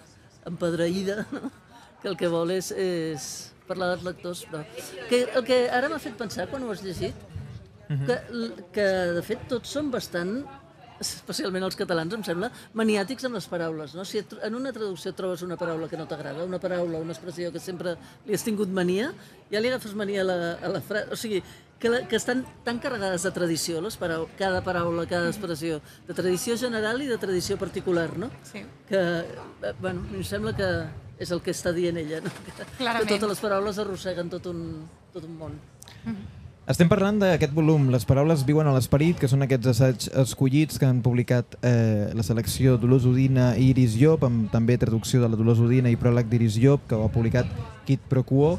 empedraïda, 0.53 1.27
no? 1.33 1.51
que 2.03 2.11
el 2.11 2.17
que 2.19 2.29
vol 2.31 2.51
és, 2.51 2.73
és 2.75 3.29
parlar 3.69 3.93
dels 3.93 4.07
lectors. 4.09 4.47
Però... 4.51 4.65
Que, 5.11 5.25
el 5.31 5.45
que 5.47 5.63
ara 5.71 5.91
m'ha 5.93 6.01
fet 6.03 6.19
pensar, 6.19 6.49
quan 6.51 6.65
ho 6.67 6.73
has 6.75 6.83
llegit, 6.85 7.15
que, 7.93 8.17
que 8.75 8.89
de 9.19 9.23
fet 9.27 9.47
tots 9.51 9.73
són 9.77 9.91
bastant 9.93 10.41
especialment 11.03 11.65
els 11.67 11.77
catalans, 11.79 12.15
em 12.15 12.23
sembla, 12.27 12.49
maniàtics 12.79 13.27
amb 13.27 13.35
les 13.39 13.47
paraules. 13.51 13.95
No? 13.99 14.05
Si 14.07 14.21
et- 14.23 14.37
en 14.47 14.55
una 14.55 14.73
traducció 14.75 15.13
trobes 15.19 15.43
una 15.43 15.57
paraula 15.59 15.89
que 15.91 15.99
no 15.99 16.07
t'agrada, 16.07 16.45
una 16.47 16.61
paraula, 16.63 17.01
una 17.03 17.15
expressió 17.15 17.51
que 17.53 17.59
sempre 17.63 17.97
li 18.27 18.37
has 18.37 18.45
tingut 18.47 18.71
mania, 18.71 19.13
ja 19.51 19.61
li 19.61 19.71
agafes 19.73 19.97
mania 19.99 20.23
a 20.23 20.29
la, 20.29 20.37
a 20.63 20.69
la 20.77 20.81
frase. 20.81 21.11
O 21.11 21.19
sigui, 21.19 21.43
que, 21.83 21.91
la, 21.91 22.07
que 22.07 22.15
estan 22.15 22.45
tan 22.63 22.79
carregades 22.79 23.25
de 23.27 23.33
tradició, 23.35 23.81
les 23.83 23.97
parau 23.99 24.29
cada 24.39 24.61
paraula, 24.63 25.03
cada 25.11 25.27
expressió, 25.33 25.81
de 26.07 26.15
tradició 26.15 26.55
general 26.61 27.03
i 27.03 27.09
de 27.11 27.19
tradició 27.19 27.59
particular, 27.59 28.13
no? 28.23 28.31
Sí. 28.47 28.63
Que, 28.87 29.01
eh, 29.03 29.73
bueno, 29.81 30.05
em 30.15 30.23
sembla 30.23 30.55
que 30.55 30.69
és 31.19 31.33
el 31.35 31.43
que 31.43 31.51
està 31.51 31.75
dient 31.75 31.99
ella, 31.99 32.21
no? 32.23 32.31
Que, 32.47 32.55
que 32.55 33.09
totes 33.11 33.35
les 33.35 33.43
paraules 33.43 33.83
arrosseguen 33.83 34.31
tot 34.31 34.47
un, 34.53 34.63
tot 35.11 35.27
un 35.27 35.35
món. 35.41 35.59
Estem 36.63 36.87
parlant 36.87 37.17
d'aquest 37.19 37.51
volum, 37.57 37.89
Les 37.91 38.05
paraules 38.07 38.45
viuen 38.47 38.69
a 38.71 38.73
l'esperit, 38.77 39.17
que 39.19 39.27
són 39.27 39.43
aquests 39.43 39.67
assaigs 39.73 40.11
escollits 40.23 40.79
que 40.79 40.87
han 40.87 41.01
publicat 41.03 41.57
eh, 41.59 42.13
la 42.15 42.23
selecció 42.23 42.77
Dolors 42.79 43.03
Udina 43.03 43.49
i 43.59 43.73
Iris 43.73 43.97
Llop, 43.99 44.23
amb 44.29 44.47
també 44.53 44.77
traducció 44.79 45.19
de 45.19 45.33
la 45.33 45.41
Dolors 45.41 45.59
Udina 45.59 45.91
i 45.91 45.99
pròleg 45.99 46.31
d'Iris 46.31 46.61
Llop, 46.63 46.85
que 46.87 46.95
ho 46.95 47.03
ha 47.03 47.11
publicat 47.11 47.51
Kit 47.89 48.07
Pro 48.07 48.23
Quo. 48.23 48.53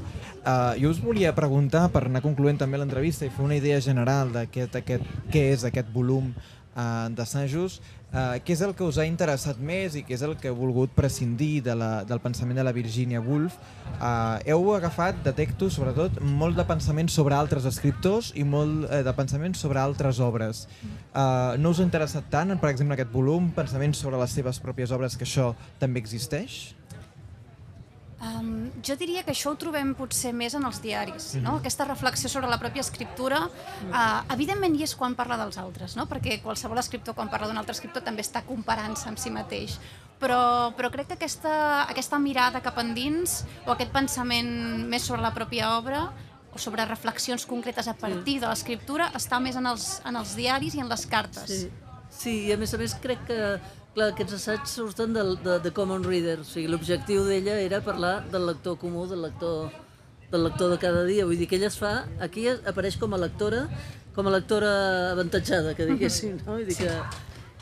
Uh, 0.44 0.76
jo 0.82 0.92
us 0.92 1.00
volia 1.00 1.32
preguntar, 1.32 1.86
per 1.96 2.04
anar 2.10 2.20
concloent 2.26 2.60
també 2.60 2.82
l'entrevista 2.82 3.24
i 3.24 3.32
fer 3.32 3.46
una 3.46 3.56
idea 3.56 3.80
general 3.80 4.36
d'aquest 4.36 4.76
aquest, 4.82 5.08
què 5.32 5.46
és 5.54 5.63
aquest 5.63 5.88
volum 5.96 6.34
uh, 6.36 7.08
d'assajos, 7.08 7.80
uh, 8.13 8.38
què 8.45 8.54
és 8.56 8.62
el 8.65 8.76
que 8.78 8.86
us 8.86 8.99
ha 9.02 9.06
interessat 9.10 9.60
més 9.60 9.97
i 9.97 10.04
què 10.06 10.15
és 10.15 10.23
el 10.26 10.36
que 10.39 10.52
heu 10.52 10.58
volgut 10.58 10.93
prescindir 10.95 11.63
de 11.65 11.76
la, 11.78 11.91
del 12.08 12.21
pensament 12.23 12.60
de 12.60 12.65
la 12.65 12.73
Virginia 12.76 13.21
Woolf. 13.23 13.58
Uh, 13.97 14.39
heu 14.47 14.69
agafat, 14.78 15.19
detecto, 15.26 15.69
sobretot, 15.73 16.21
molt 16.23 16.58
de 16.60 16.65
pensament 16.69 17.12
sobre 17.12 17.38
altres 17.38 17.67
escriptors 17.69 18.32
i 18.39 18.45
molt 18.47 18.88
uh, 18.88 19.02
de 19.06 19.15
pensament 19.17 19.58
sobre 19.58 19.82
altres 19.82 20.21
obres. 20.23 20.67
Uh, 21.13 21.58
no 21.60 21.73
us 21.73 21.82
ha 21.82 21.88
interessat 21.88 22.30
tant, 22.34 22.54
per 22.62 22.71
exemple, 22.71 22.97
aquest 22.97 23.12
volum, 23.13 23.52
pensament 23.56 23.95
sobre 23.97 24.21
les 24.21 24.38
seves 24.38 24.62
pròpies 24.63 24.93
obres, 24.95 25.17
que 25.17 25.28
això 25.28 25.52
també 25.82 26.02
existeix? 26.04 26.73
Um, 28.24 28.70
jo 28.86 28.96
diria 28.96 29.20
que 29.26 29.34
això 29.34 29.52
ho 29.52 29.58
trobem 29.60 29.90
potser 30.00 30.32
més 30.38 30.54
en 30.56 30.64
els 30.64 30.78
diaris, 30.80 31.34
no? 31.44 31.58
Aquesta 31.60 31.84
reflexió 31.90 32.30
sobre 32.32 32.48
la 32.48 32.56
pròpia 32.62 32.84
escriptura, 32.86 33.42
uh, 33.50 34.22
evidentment 34.32 34.78
hi 34.78 34.86
és 34.86 34.94
quan 34.96 35.18
parla 35.18 35.36
dels 35.42 35.58
altres, 35.60 35.98
no? 36.00 36.06
Perquè 36.08 36.38
qualsevol 36.46 36.80
escriptor, 36.80 37.18
quan 37.18 37.32
parla 37.34 37.50
d'un 37.50 37.60
altre 37.60 37.76
escriptor, 37.76 38.06
també 38.06 38.24
està 38.24 38.46
comparant-se 38.48 39.10
amb 39.12 39.20
si 39.20 39.34
mateix. 39.34 39.76
Però, 40.24 40.72
però 40.78 40.88
crec 40.94 41.12
que 41.12 41.18
aquesta, 41.18 41.54
aquesta 41.92 42.22
mirada 42.22 42.64
cap 42.64 42.80
endins, 42.80 43.42
o 43.66 43.74
aquest 43.76 43.92
pensament 43.92 44.54
més 44.88 45.04
sobre 45.04 45.26
la 45.26 45.34
pròpia 45.36 45.74
obra, 45.76 46.08
o 46.54 46.62
sobre 46.62 46.86
reflexions 46.86 47.44
concretes 47.50 47.90
a 47.90 47.98
partir 47.98 48.40
de 48.40 48.48
l'escriptura, 48.48 49.10
està 49.20 49.42
més 49.44 49.58
en 49.60 49.68
els, 49.68 49.98
en 50.08 50.16
els 50.16 50.36
diaris 50.38 50.78
i 50.78 50.84
en 50.86 50.88
les 50.88 51.08
cartes. 51.12 51.50
Sí, 51.50 51.64
sí, 52.08 52.36
i 52.48 52.54
a 52.56 52.60
més 52.62 52.72
a 52.72 52.80
més 52.80 52.96
crec 53.04 53.26
que 53.28 53.40
clar, 53.96 54.10
aquests 54.14 54.38
assaigs 54.40 54.76
surten 54.80 55.14
del, 55.16 55.36
de, 55.44 55.60
de 55.64 55.72
Common 55.76 56.04
Reader, 56.06 56.40
o 56.42 56.48
sigui, 56.48 56.68
l'objectiu 56.72 57.26
d'ella 57.28 57.58
era 57.62 57.82
parlar 57.86 58.16
del 58.34 58.48
lector 58.50 58.78
comú, 58.82 59.06
del 59.10 59.22
lector, 59.26 59.70
del 60.32 60.48
lector 60.48 60.74
de 60.74 60.80
cada 60.82 61.04
dia, 61.10 61.26
vull 61.30 61.38
dir 61.38 61.48
que 61.50 61.60
ella 61.60 61.70
es 61.72 61.78
fa, 61.80 61.94
aquí 62.24 62.48
apareix 62.50 62.98
com 63.02 63.14
a 63.14 63.22
lectora, 63.22 63.68
com 64.16 64.28
a 64.30 64.34
lectora 64.34 64.72
avantatjada, 65.14 65.76
que 65.78 65.88
diguéssim, 65.90 66.40
no? 66.46 66.58
Vull 66.58 66.66
dir 66.70 66.80
que... 66.82 66.96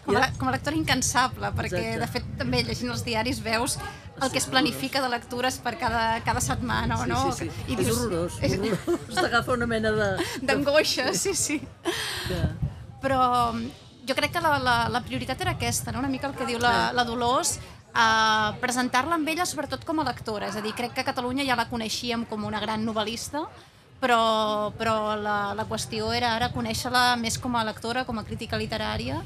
Com 0.01 0.15
a, 0.17 0.31
com 0.33 0.47
a 0.49 0.51
lectora 0.55 0.73
incansable, 0.79 1.51
perquè 1.53 1.77
Exacte. 1.77 1.99
de 2.01 2.07
fet 2.09 2.29
també 2.39 2.63
llegint 2.65 2.89
els 2.89 3.03
diaris 3.05 3.37
veus 3.45 3.75
el 4.17 4.31
que 4.33 4.39
es 4.41 4.47
planifica 4.49 4.97
de 5.03 5.11
lectures 5.13 5.59
per 5.61 5.75
cada, 5.77 6.23
cada 6.25 6.41
setmana 6.41 6.97
o 6.97 7.03
Sí, 7.03 7.09
no. 7.11 7.19
sí, 7.37 7.45
sí. 7.45 7.65
I 7.67 7.75
és 7.75 7.83
dius, 7.85 7.99
horrorós, 7.99 8.39
horrorós. 8.41 9.13
T'agafa 9.19 9.53
una 9.53 9.67
mena 9.69 9.91
de... 9.93 10.09
D'angoixa, 10.49 11.11
sí, 11.13 11.35
sí. 11.37 11.59
de... 12.31 12.41
Però 13.01 13.21
jo 14.11 14.15
crec 14.17 14.33
que 14.35 14.43
la, 14.43 14.57
la, 14.59 14.77
la 14.91 15.01
prioritat 15.07 15.39
era 15.41 15.55
aquesta, 15.55 15.93
no? 15.95 16.03
una 16.03 16.11
mica 16.11 16.27
el 16.27 16.35
que 16.35 16.47
diu 16.49 16.59
la, 16.59 16.91
la 16.91 17.05
Dolors, 17.07 17.55
uh, 17.95 18.51
presentar-la 18.59 19.15
amb 19.15 19.29
ella 19.31 19.47
sobretot 19.47 19.85
com 19.87 20.01
a 20.03 20.07
lectora. 20.07 20.49
És 20.51 20.57
a 20.59 20.63
dir, 20.65 20.73
crec 20.75 20.97
que 20.97 21.05
a 21.05 21.07
Catalunya 21.07 21.47
ja 21.47 21.55
la 21.59 21.69
coneixíem 21.71 22.25
com 22.27 22.43
una 22.49 22.59
gran 22.59 22.83
novel·lista, 22.83 23.45
però, 24.01 24.73
però 24.75 25.15
la, 25.15 25.53
la 25.55 25.67
qüestió 25.69 26.11
era 26.11 26.33
ara 26.35 26.51
conèixer-la 26.51 27.15
més 27.21 27.39
com 27.39 27.55
a 27.55 27.63
lectora, 27.63 28.03
com 28.03 28.19
a 28.19 28.25
crítica 28.27 28.59
literària, 28.59 29.21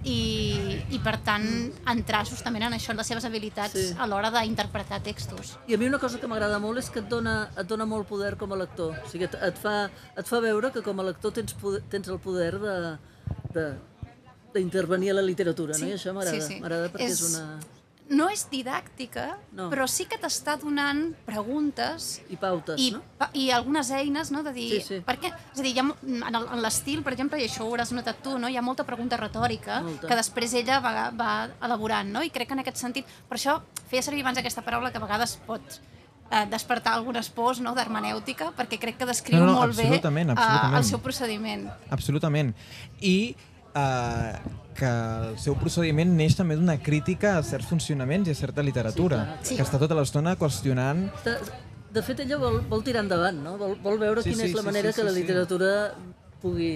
i, 0.00 0.78
i 0.96 0.98
per 1.04 1.18
tant 1.26 1.44
entrar 1.92 2.22
justament 2.24 2.64
en 2.64 2.72
això, 2.78 2.94
en 2.94 3.00
les 3.02 3.10
seves 3.10 3.26
habilitats 3.28 3.74
Sí. 3.76 3.82
sí. 3.90 3.96
a 4.00 4.06
l'hora 4.08 4.30
d'interpretar 4.32 5.02
textos. 5.04 5.58
I 5.68 5.76
a 5.76 5.78
mi 5.78 5.90
una 5.90 5.98
cosa 6.00 6.18
que 6.22 6.30
m'agrada 6.30 6.58
molt 6.62 6.80
és 6.80 6.88
que 6.88 7.02
et 7.02 7.10
dona, 7.10 7.50
et 7.52 7.68
dona 7.68 7.84
molt 7.84 8.08
poder 8.08 8.36
com 8.40 8.54
a 8.56 8.56
lector. 8.62 8.96
O 9.04 9.10
sigui, 9.12 9.28
et, 9.28 9.36
et, 9.50 9.60
fa, 9.60 9.90
et 10.16 10.26
fa 10.26 10.40
veure 10.40 10.72
que 10.72 10.80
com 10.86 11.04
a 11.04 11.08
lector 11.10 11.36
tens, 11.36 11.52
poder, 11.52 11.82
tens 11.92 12.08
el 12.08 12.18
poder 12.22 12.54
de, 12.62 12.76
de, 13.52 13.66
d'intervenir 14.54 15.10
a 15.12 15.14
la 15.20 15.22
literatura, 15.22 15.76
no? 15.78 15.86
I 15.86 15.92
això 15.98 16.12
m'agrada. 16.16 16.40
sí, 16.40 16.54
sí. 16.54 16.60
M'agrada 16.60 16.88
perquè 16.92 17.06
és... 17.10 17.20
És- 17.20 17.36
una... 17.36 17.60
No 18.10 18.24
és 18.26 18.40
didàctica, 18.50 19.36
No. 19.54 19.68
però 19.70 19.84
sí 19.86 20.02
que 20.10 20.16
t'està 20.18 20.56
donant 20.58 21.12
preguntes 21.24 22.20
I 22.28 22.34
pautes, 22.42 22.80
i, 22.82 22.88
no? 22.90 23.04
pa- 23.20 23.28
i 23.38 23.52
algunes 23.54 23.86
eines 23.94 24.32
no, 24.34 24.42
de 24.42 24.50
dir... 24.56 24.70
Sí, 24.82 24.96
sí. 24.96 24.98
Per 25.06 25.14
què? 25.22 25.30
És 25.54 25.60
a 25.60 25.62
dir, 25.62 25.76
ha, 25.78 25.84
en 26.40 26.58
l'estil, 26.64 27.04
per 27.06 27.12
exemple, 27.14 27.38
i 27.38 27.46
això 27.46 27.62
ho 27.62 27.68
hauràs 27.70 27.92
notat 27.94 28.18
tu, 28.24 28.34
no? 28.42 28.48
hi 28.50 28.56
ha 28.58 28.64
molta 28.66 28.82
pregunta 28.88 29.16
retòrica 29.20 29.78
Molta. 29.86 30.08
que 30.10 30.16
després 30.18 30.56
ella 30.58 30.80
va, 30.82 31.10
va 31.14 31.30
elaborant, 31.62 32.10
no? 32.10 32.24
i 32.26 32.30
crec 32.34 32.50
que 32.50 32.56
en 32.58 32.64
aquest 32.64 32.82
sentit... 32.82 33.06
Per 33.30 33.38
això 33.38 33.60
feia 33.92 34.02
servir 34.02 34.24
abans 34.26 34.42
aquesta 34.42 34.66
paraula 34.66 34.90
que 34.90 34.98
a 34.98 35.04
vegades 35.06 35.36
pot 35.46 35.78
eh, 35.78 36.46
despertar 36.50 36.96
algunes 36.98 37.30
pors 37.30 37.60
no, 37.62 37.76
d'hermenèutica, 37.78 38.50
perquè 38.58 38.80
crec 38.82 38.98
que 38.98 39.06
descriu 39.06 39.38
No, 39.38 39.52
no, 39.52 39.60
molt 39.60 39.76
bé 39.78 39.86
absolutament, 39.86 40.30
eh, 40.30 40.34
absolutament. 40.34 40.78
el 40.82 40.88
seu 40.90 40.98
procediment. 41.06 41.68
Absolutament. 41.94 42.52
I 43.06 43.36
eh, 43.74 44.38
que 44.80 44.90
el 44.90 45.34
seu 45.42 45.56
procediment 45.60 46.14
neix 46.16 46.36
també 46.38 46.56
d'una 46.56 46.78
crítica 46.80 47.36
a 47.38 47.42
certs 47.46 47.68
funcionaments 47.70 48.30
i 48.30 48.34
a 48.34 48.38
certa 48.38 48.64
literatura, 48.64 49.24
Sí, 49.42 49.58
que 49.58 49.66
està 49.66 49.80
tota 49.82 49.98
l'estona 49.98 50.36
qüestionant 50.40 51.08
De, 51.26 51.36
de 51.92 52.02
fet, 52.06 52.24
ella 52.24 52.38
vol, 52.40 52.60
vol 52.70 52.84
tirar 52.86 53.04
endavant, 53.04 53.42
no? 53.44 53.56
Vol, 53.60 53.76
vol 53.82 54.00
veure 54.00 54.24
Sí, 54.24 54.32
quina 54.32 54.46
sí, 54.46 54.50
és 54.50 54.56
la 54.56 54.64
sí, 54.64 54.70
manera 54.70 54.92
sí, 54.92 55.00
que 55.00 55.06
la 55.06 55.12
sí, 55.12 55.20
sí. 55.20 55.26
literatura 55.26 55.70
pugui, 56.40 56.72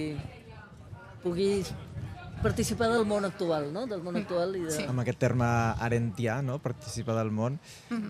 pugui 1.22 1.50
participar 2.44 2.90
del 2.92 3.06
món 3.08 3.24
actual, 3.24 3.70
no? 3.72 3.86
Del 3.88 4.02
món 4.04 4.18
actual 4.20 4.52
i 4.58 4.66
de... 4.66 4.74
Sí. 4.74 4.84
amb 4.84 5.00
aquest 5.00 5.16
terme 5.22 5.46
arentià, 5.86 6.42
no? 6.44 6.58
participar 6.60 7.16
del 7.16 7.32
món. 7.32 7.56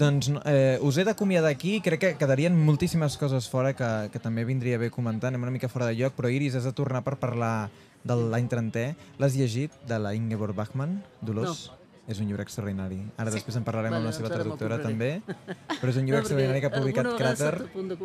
Doncs 0.01 0.33
no, 0.35 0.43
eh, 0.51 0.81
us 0.83 0.99
he 0.99 1.05
d'acomiadar 1.07 1.53
aquí, 1.55 1.77
crec 1.85 2.03
que 2.03 2.13
quedarien 2.19 2.57
moltíssimes 2.67 3.15
coses 3.21 3.47
fora 3.53 3.77
que, 3.79 3.91
que 4.11 4.23
també 4.23 4.43
vindria 4.49 4.81
bé 4.83 4.91
comentar, 4.91 5.31
anem 5.31 5.47
una 5.47 5.55
mica 5.55 5.71
fora 5.71 5.87
de 5.87 5.95
lloc, 6.01 6.19
però 6.19 6.33
Iris, 6.35 6.59
has 6.59 6.67
de 6.67 6.75
tornar 6.75 7.05
per 7.07 7.15
parlar 7.23 7.71
de 8.05 8.19
l'any 8.31 8.51
30è. 8.53 8.85
L'has 9.19 9.39
llegit, 9.39 9.73
de 9.89 9.99
la 9.99 10.15
Ingeborg 10.15 10.57
Bachmann, 10.57 11.01
Dolors? 11.25 11.71
No. 11.71 11.81
És 12.05 12.19
un 12.21 12.29
llibre 12.29 12.45
extraordinari. 12.45 12.99
Ara 13.17 13.33
sí. 13.33 13.39
després 13.39 13.57
en 13.57 13.65
parlarem 13.65 13.95
Vale, 13.95 14.03
amb 14.03 14.11
la 14.11 14.13
seva 14.13 14.29
traductora 14.29 14.77
també, 14.83 15.23
però 15.25 15.89
és 15.89 15.97
un 15.97 16.05
llibre 16.05 16.21
extraordinari 16.21 16.61
que 16.61 16.69
ha 16.69 16.73
publicat 16.75 17.09
punt 17.73 17.89
de 17.89 17.97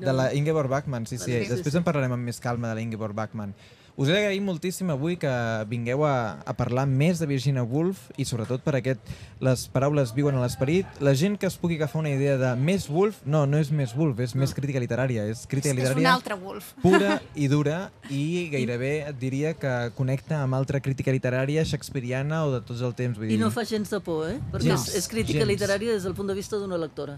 de 0.02 0.14
la 0.18 0.24
Ingeborg 0.34 0.72
Bachmann, 0.72 1.06
sí, 1.06 1.14
sí. 1.14 1.30
Vale, 1.30 1.44
sí, 1.44 1.52
Després 1.54 1.76
sí. 1.76 1.78
en 1.78 1.86
parlarem 1.86 2.16
amb 2.16 2.26
més 2.26 2.42
calma 2.42 2.72
de 2.72 2.80
la 2.80 2.82
Ingeborg 2.82 3.14
Bachmann. 3.14 3.54
Us 3.96 4.10
he 4.10 4.12
d'agrair 4.12 4.42
moltíssim 4.44 4.90
avui 4.92 5.14
que 5.16 5.30
vingueu 5.70 6.02
a, 6.04 6.42
a 6.44 6.52
parlar 6.52 6.82
més 6.84 7.16
de 7.16 7.24
Virginia 7.30 7.62
Woolf 7.64 8.10
i 8.20 8.26
sobretot 8.28 8.60
per 8.60 8.74
aquest 8.76 9.00
Les 9.40 9.62
paraules 9.72 10.12
viuen 10.16 10.36
a 10.36 10.42
l'esperit. 10.42 10.84
La 11.00 11.14
gent 11.16 11.38
que 11.40 11.48
es 11.48 11.56
pugui 11.60 11.78
agafar 11.78 12.02
una 12.02 12.10
idea 12.12 12.34
de 12.40 12.50
més 12.60 12.90
Woolf, 12.92 13.22
no, 13.24 13.46
no 13.48 13.56
és 13.56 13.70
més 13.72 13.94
Woolf, 13.96 14.20
és 14.20 14.34
més 14.36 14.52
crítica 14.56 14.80
literària. 14.80 15.24
És 15.32 15.46
crítica 15.48 15.72
És 15.72 15.76
un 15.76 15.80
literària 15.80 16.12
altre 16.12 16.36
Wolf. 16.40 16.74
pura 16.84 17.18
i 17.34 17.48
dura 17.54 17.90
i 18.12 18.48
gairebé 18.52 18.92
et 19.08 19.18
diria 19.20 19.54
que 19.56 19.72
connecta 19.96 20.42
amb 20.44 20.56
altra 20.60 20.80
crítica 20.84 21.12
literària 21.16 21.64
shakespeariana 21.64 22.44
o 22.46 22.52
de 22.58 22.60
tots 22.68 22.84
els 22.84 22.96
temps. 23.00 23.16
Vull 23.16 23.30
I 23.30 23.34
dir. 23.34 23.40
no 23.40 23.50
fa 23.52 23.64
gens 23.64 23.88
de 23.92 24.00
por, 24.04 24.26
eh? 24.28 24.38
Perquè 24.52 24.70
Gens, 24.74 24.88
és, 24.92 25.02
és 25.04 25.08
crítica 25.12 25.40
gens. 25.40 25.52
literària 25.54 25.96
des 25.96 26.04
del 26.04 26.14
punt 26.16 26.28
de 26.28 26.36
vista 26.36 26.60
d'una 26.60 26.76
lectora. 26.80 27.16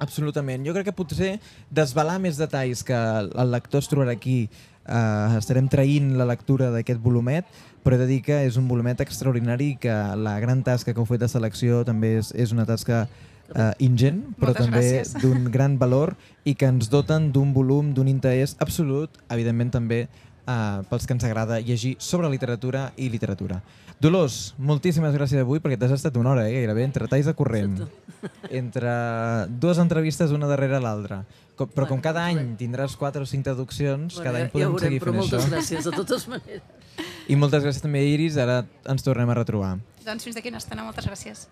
Absolutament. 0.00 0.64
Jo 0.66 0.72
crec 0.76 0.88
que 0.88 0.96
potser 0.96 1.34
desvelar 1.70 2.16
més 2.20 2.40
detalls 2.40 2.84
que 2.84 2.96
el 2.96 3.50
lector 3.52 3.84
es 3.84 3.88
trobarà 3.92 4.16
aquí 4.16 4.46
eh, 4.86 5.36
estarem 5.38 5.68
traint 5.68 6.14
la 6.18 6.26
lectura 6.28 6.70
d'aquest 6.74 7.00
volumet, 7.02 7.46
però 7.84 7.96
he 7.96 8.00
de 8.00 8.08
dir 8.08 8.22
que 8.24 8.40
és 8.46 8.56
un 8.60 8.68
volumet 8.68 9.00
extraordinari 9.04 9.74
que 9.80 9.94
la 10.16 10.38
gran 10.40 10.62
tasca 10.64 10.92
que 10.92 11.00
heu 11.00 11.08
fet 11.08 11.24
de 11.24 11.28
selecció 11.28 11.84
també 11.84 12.16
és, 12.20 12.32
és 12.32 12.52
una 12.56 12.66
tasca 12.68 13.04
eh, 13.52 13.72
ingent, 13.84 14.22
però 14.40 14.54
Moltes 14.54 14.66
també 14.66 15.02
d'un 15.22 15.48
gran 15.52 15.78
valor 15.78 16.14
i 16.44 16.56
que 16.56 16.68
ens 16.70 16.90
doten 16.92 17.30
d'un 17.32 17.52
volum, 17.56 17.92
d'un 17.94 18.08
interès 18.08 18.56
absolut, 18.64 19.20
evidentment 19.28 19.74
també 19.74 20.04
eh, 20.04 20.82
pels 20.90 21.06
que 21.06 21.16
ens 21.16 21.24
agrada 21.24 21.60
llegir 21.60 21.96
sobre 21.98 22.30
literatura 22.32 22.90
i 22.96 23.10
literatura. 23.12 23.60
Dolors, 24.00 24.54
moltíssimes 24.58 25.14
gràcies 25.14 25.40
avui 25.40 25.62
perquè 25.62 25.78
t'has 25.80 25.94
estat 25.94 26.16
una 26.20 26.32
hora, 26.34 26.48
eh, 26.48 26.56
gairebé, 26.58 26.82
entre 26.84 27.06
talls 27.08 27.28
de 27.30 27.34
corrent, 27.38 27.78
entre 28.50 28.90
dues 29.48 29.78
entrevistes 29.78 30.34
una 30.34 30.50
darrere 30.50 30.80
l'altra. 30.82 31.22
Com, 31.54 31.68
però 31.70 31.86
com 31.86 32.00
cada 32.02 32.24
any 32.26 32.40
tindràs 32.58 32.96
quatre 32.98 33.22
o 33.22 33.26
cinc 33.30 33.44
traduccions, 33.46 34.16
cada 34.18 34.40
any 34.40 34.48
ja, 34.48 34.48
ja 34.48 34.54
podem 34.54 34.72
veurem, 34.72 34.86
seguir 34.88 35.02
fent 35.04 35.14
moltes 35.20 35.44
això. 35.44 35.52
gràcies, 35.52 35.84
de 35.86 35.92
totes 35.94 36.26
maneres. 36.32 36.62
I 37.30 37.36
moltes 37.38 37.62
gràcies 37.62 37.82
també, 37.84 38.02
Iris, 38.10 38.36
ara 38.42 38.64
ens 38.90 39.06
tornem 39.06 39.30
a 39.30 39.36
retrobar. 39.38 39.76
Doncs 40.04 40.26
fins 40.26 40.34
d'aquí 40.34 40.50
una 40.50 40.58
estona, 40.62 40.82
moltes 40.86 41.06
gràcies. 41.06 41.46